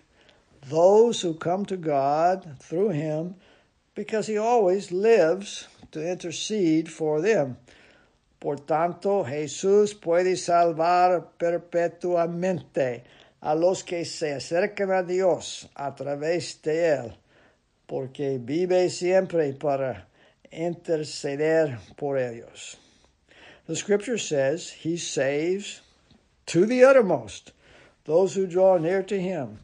[0.68, 3.36] those who come to God through him
[3.95, 7.57] because he always lives to intercede for them.
[8.39, 13.03] Por tanto, Jesús puede salvar perpetuamente
[13.41, 17.14] a los que se acercan a Dios a través de él,
[17.88, 20.07] porque vive siempre para
[20.51, 22.78] interceder por ellos.
[23.68, 25.82] The scripture says he saves
[26.47, 27.51] to the uttermost
[28.05, 29.60] those who draw near to him.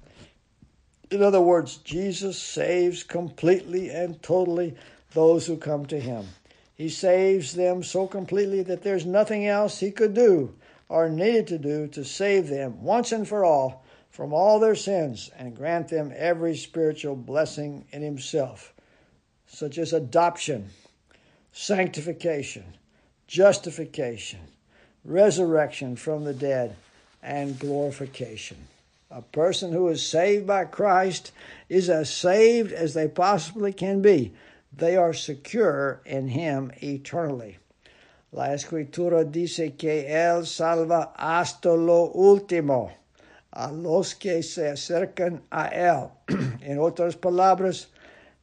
[1.11, 4.75] In other words, Jesus saves completely and totally
[5.13, 6.27] those who come to him.
[6.75, 10.53] He saves them so completely that there's nothing else he could do
[10.89, 13.83] or needed to do to save them once and for all
[14.15, 18.73] from all their sins and grant them every spiritual blessing in himself,
[19.45, 20.69] such as adoption,
[21.51, 22.63] sanctification,
[23.27, 24.39] justification,
[25.03, 26.77] resurrection from the dead,
[27.21, 28.55] and glorification.
[29.11, 31.31] A person who is saved by Christ
[31.69, 34.33] is as saved as they possibly can be
[34.77, 37.57] they are secure in Him eternally.
[38.31, 42.91] La Escritura dice que Él salva hasta lo último
[43.53, 46.11] a los que se acercan a Él.
[46.61, 47.87] en otras palabras,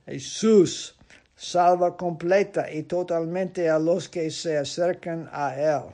[0.06, 0.94] Jesús
[1.36, 5.92] salva completa y totalmente a los que se acercan a Él.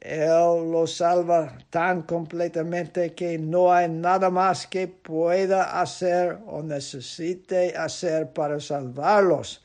[0.00, 7.76] Él lo salva tan completamente que no hay nada más que pueda hacer o necesite
[7.76, 9.62] hacer para salvarlos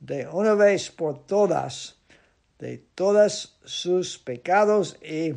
[0.00, 1.98] de una vez por todas
[2.58, 5.32] de todos sus pecados y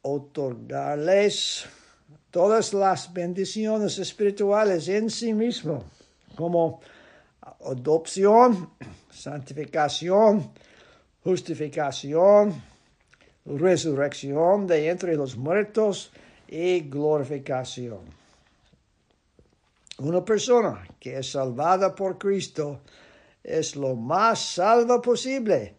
[0.00, 1.66] otorgarles
[2.30, 5.84] todas las bendiciones espirituales en sí mismo,
[6.34, 6.80] como
[7.60, 8.70] adopción,
[9.10, 10.50] santificación,
[11.22, 12.71] justificación,
[13.44, 16.12] resurrección de entre los muertos
[16.48, 18.00] y glorificación.
[19.98, 22.80] Una persona que es salvada por Cristo
[23.42, 25.74] es lo más salva posible.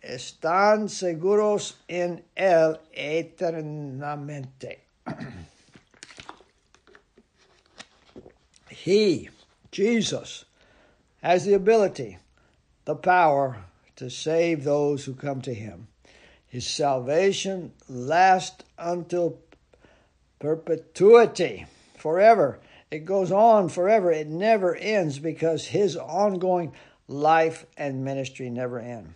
[0.00, 4.84] Están seguros en Él eternamente.
[8.70, 9.28] he,
[9.70, 10.46] Jesus,
[11.22, 12.18] has the ability,
[12.86, 13.58] the power
[13.96, 15.88] to save those who come to Him.
[16.50, 19.38] His salvation lasts until
[20.40, 22.58] perpetuity, forever.
[22.90, 24.10] It goes on forever.
[24.10, 26.72] It never ends because his ongoing
[27.06, 29.14] life and ministry never end.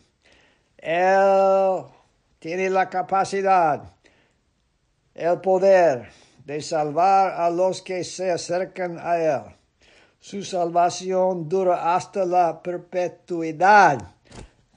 [0.80, 1.90] Él
[2.40, 3.88] tiene la capacidad,
[5.16, 6.10] el poder
[6.46, 9.52] de salvar a los que se acercan a él.
[10.20, 14.13] Su salvación dura hasta la perpetuidad.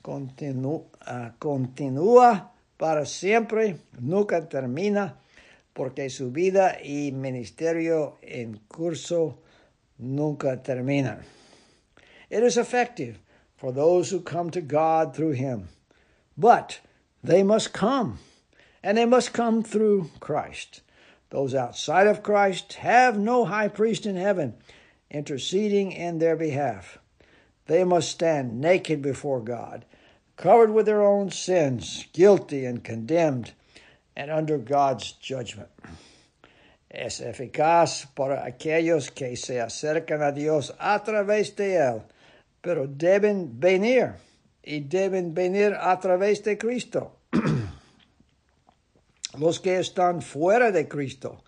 [0.08, 5.18] Continúa ah, continúa para siempre, nunca termina,
[5.74, 9.39] porque su vida y ministerio en curso
[9.97, 11.26] nunca terminan.
[12.30, 13.20] It is effective
[13.58, 15.68] for those who come to God through Him,
[16.38, 16.80] but
[17.22, 18.20] they must come,
[18.82, 20.84] and they must come through Christ.
[21.32, 24.53] Those outside of Christ have no high priest in heaven
[25.12, 26.97] interceding in their behalf.
[27.66, 29.84] They must stand naked before God
[30.38, 33.53] covered with their own sins, guilty and condemned,
[34.15, 35.69] and under God's judgment.
[36.89, 42.03] Es eficaz para aquellos que se acercan a Dios a través de Él,
[42.61, 44.15] pero deben venir
[44.63, 47.17] y deben venir a través de Cristo.
[49.38, 51.43] Los que están fuera de Cristo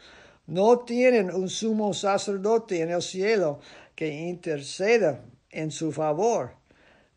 [0.48, 3.62] no tienen un sumo sacerdote en el cielo
[3.96, 6.59] que interceda en su favor.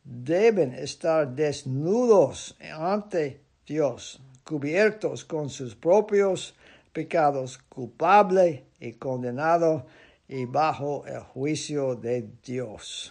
[0.04, 6.52] Deben estar desnudos ante Dios, cubiertos con sus propios
[6.92, 9.86] pecados, culpable y condenado
[10.28, 13.10] y bajo el juicio de Dios.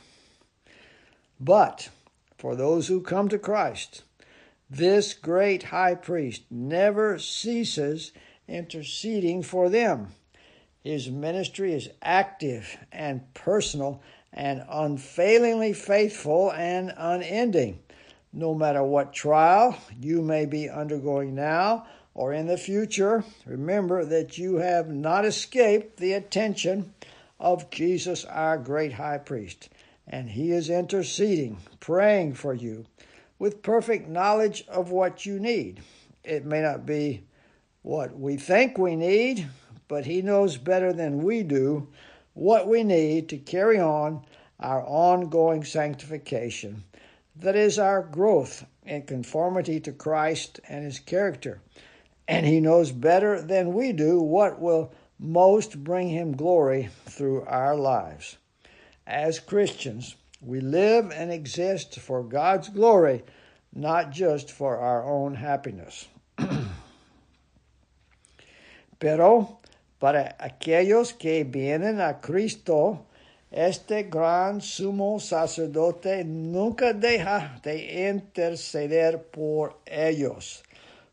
[1.40, 1.90] But
[2.38, 4.04] for those who come to Christ,
[4.70, 8.12] this great high priest never ceases
[8.48, 10.14] interceding for them.
[10.84, 14.02] His ministry is active and personal
[14.34, 17.80] and unfailingly faithful and unending.
[18.34, 24.38] No matter what trial you may be undergoing now or in the future, remember that
[24.38, 26.94] you have not escaped the attention
[27.40, 29.70] of Jesus, our great high priest,
[30.08, 32.86] and he is interceding, praying for you
[33.40, 35.82] with perfect knowledge of what you need.
[36.24, 37.24] It may not be
[37.82, 39.48] what we think we need,
[39.88, 41.88] but he knows better than we do
[42.34, 44.26] what we need to carry on
[44.60, 46.84] our ongoing sanctification.
[47.36, 51.62] That is our growth in conformity to Christ and his character.
[52.28, 57.76] And he knows better than we do what will most bring him glory through our
[57.76, 58.38] lives.
[59.06, 63.24] As Christians, we live and exist for God's glory,
[63.74, 66.08] not just for our own happiness.
[69.00, 69.60] Pero
[70.02, 73.06] para aquellos que vienen a Cristo,
[73.52, 80.64] este gran sumo sacerdote nunca deja de interceder por ellos.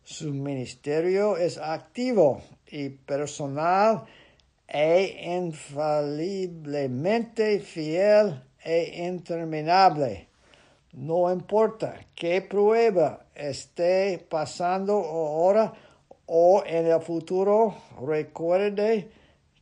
[0.04, 4.06] Su ministerio es activo y personal
[4.66, 10.28] e infaliblemente fiel e interminable.
[10.94, 15.74] No importa qué prueba esté pasando ahora
[16.28, 17.74] o en el futuro,
[18.06, 19.08] recuerde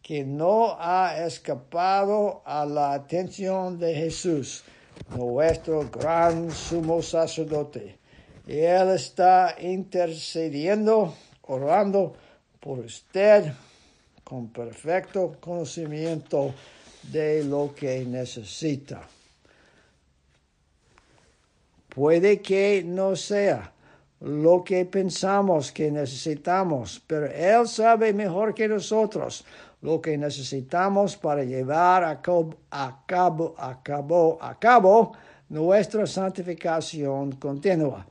[0.03, 4.64] que no ha escapado a la atención de Jesús,
[5.17, 7.99] nuestro gran sumo sacerdote.
[8.47, 12.14] Él está intercediendo, orando
[12.61, 13.53] por usted
[14.25, 16.53] con perfecto conocimiento
[17.12, 19.03] de lo que necesita.
[21.89, 23.73] Puede que no sea
[24.21, 29.45] lo que pensamos que necesitamos, pero Él sabe mejor que nosotros
[29.83, 35.12] lo que necesitamos para llevar a cabo, a cabo, a cabo, a cabo
[35.49, 38.07] nuestra santificación continua.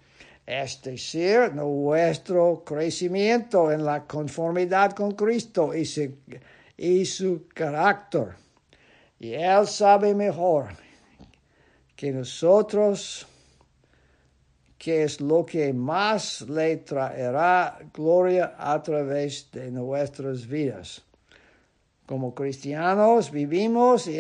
[0.46, 6.14] Es decir, nuestro crecimiento en la conformidad con Cristo y su,
[6.78, 8.36] y su carácter.
[9.20, 10.68] Y Él sabe mejor
[11.96, 13.26] que nosotros
[14.78, 21.02] que es lo que más le traerá gloria a través de nuestras vidas.
[22.06, 24.20] Como cristianos vivimos y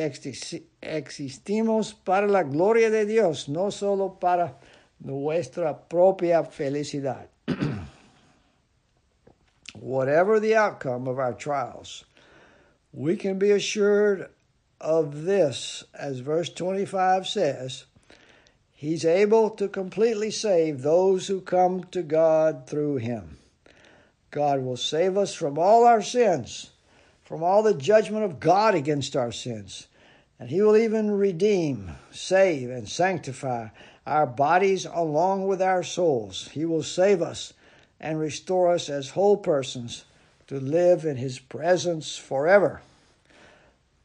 [0.82, 4.58] existimos para la gloria de Dios, no solo para
[5.00, 7.28] nuestra propia felicidad.
[9.76, 12.06] Whatever the outcome of our trials,
[12.92, 14.30] we can be assured
[14.82, 17.86] of this, as verse 25 says
[18.76, 23.38] He's able to completely save those who come to God through Him.
[24.32, 26.72] God will save us from all our sins
[27.26, 29.88] from all the judgment of God against our sins.
[30.40, 33.70] And He will even redeem, save, and sanctify
[34.06, 36.50] our bodies along with our souls.
[36.50, 37.54] He will save us
[38.00, 40.06] and restore us as whole persons
[40.48, 42.82] to live in His presence forever.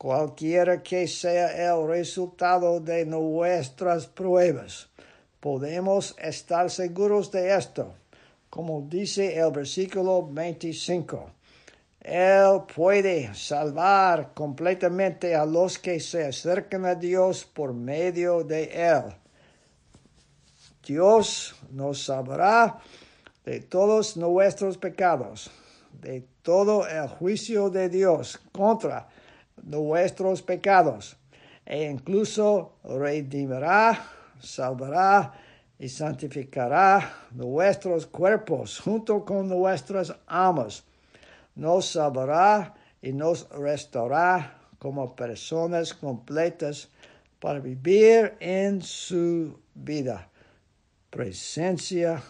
[0.01, 4.88] Cualquiera que sea el resultado de nuestras pruebas,
[5.40, 7.92] podemos estar seguros de esto,
[8.48, 11.30] como dice el versículo 25.
[12.01, 19.03] Él puede salvar completamente a los que se acercan a Dios por medio de Él.
[20.82, 22.78] Dios nos salvará
[23.44, 25.51] de todos nuestros pecados,
[26.01, 29.07] de todo el juicio de Dios contra
[29.62, 31.16] nuestros pecados,
[31.64, 34.06] e incluso redimirá,
[34.40, 35.34] salvará
[35.78, 40.84] y santificará nuestros cuerpos junto con nuestras almas
[41.61, 46.88] nos salvará y nos restaurará como personas completas
[47.38, 50.28] para vivir en su vida.
[51.11, 52.22] Presencia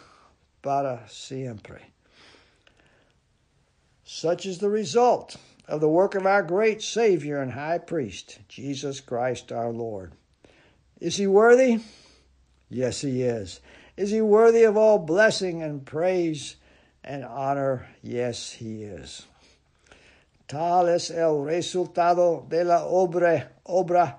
[0.60, 1.92] para siempre.
[4.02, 5.36] Such is the result
[5.70, 10.12] of the work of our great Savior and High Priest, Jesus Christ our Lord.
[11.00, 11.80] Is he worthy?
[12.68, 13.60] Yes, he is.
[13.96, 16.56] Is he worthy of all blessing and praise?
[17.04, 17.86] and honor.
[18.02, 19.26] Yes, He is.
[20.46, 24.18] Tal es el resultado de la obra, obra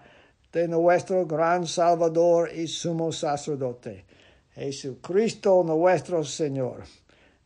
[0.52, 4.06] de nuestro gran Salvador y sumo sacerdote,
[4.56, 6.84] Jesucristo nuestro Señor.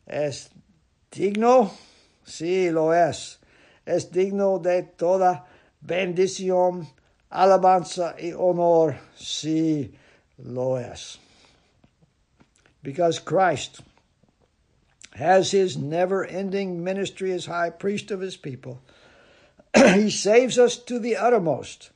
[0.06, 0.50] ¿Es
[1.10, 1.70] digno?
[2.24, 3.38] Sí, lo es.
[3.86, 5.44] Es digno de toda
[5.80, 6.88] bendición,
[7.30, 8.98] alabanza y honor.
[9.16, 9.92] Sí,
[10.38, 11.18] lo es.
[12.82, 13.80] Because Christ
[15.14, 18.82] has his never ending ministry as high priest of his people,
[19.94, 21.90] he saves us to the uttermost.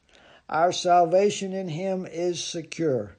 [0.48, 3.16] Our salvation in him is secure,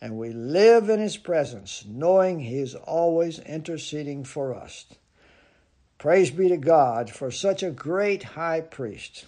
[0.00, 4.86] and we live in his presence, knowing he is always interceding for us.
[6.02, 9.24] Praise be to God for such a great high priest.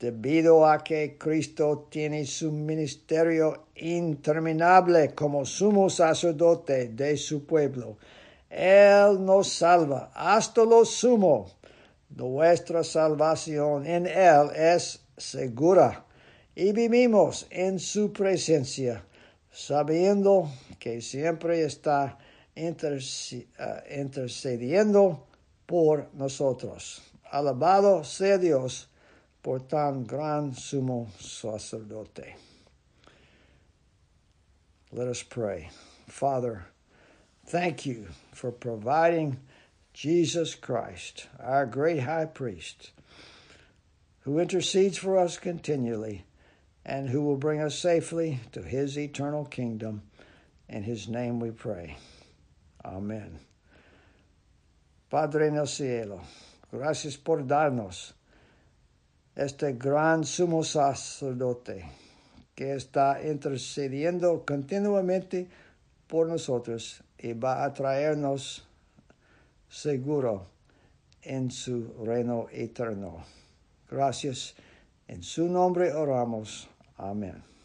[0.00, 7.98] Debido a que Cristo tiene su ministerio interminable como sumo sacerdote de su pueblo,
[8.48, 11.50] Él nos salva hasta lo sumo.
[12.08, 16.06] Nuestra salvación en Él es segura
[16.54, 19.04] y vivimos en su presencia,
[19.52, 20.48] sabiendo
[20.78, 22.16] que siempre está
[22.54, 22.74] eh,
[23.90, 25.26] intercediendo
[25.66, 27.00] por nosotros.
[27.32, 28.86] Alabado sea Dios
[29.42, 32.34] por tan gran sumo sacerdote.
[34.92, 35.70] Let us pray.
[36.08, 36.66] Father,
[37.46, 39.38] thank you for providing
[39.92, 42.92] Jesus Christ, our great high priest,
[44.20, 46.24] who intercedes for us continually
[46.84, 50.02] and who will bring us safely to his eternal kingdom.
[50.68, 51.96] In his name we pray.
[52.84, 53.38] Amen.
[55.08, 56.20] Padre en el cielo,
[56.72, 58.14] gracias por darnos
[59.36, 61.84] este gran sumo sacerdote
[62.54, 65.46] que está intercediendo continuamente
[66.06, 68.66] por nosotros y va a traernos
[69.68, 70.46] seguro
[71.22, 73.24] en su reino eterno.
[73.90, 74.54] Gracias.
[75.06, 76.68] En su nombre oramos.
[76.96, 77.55] Amen.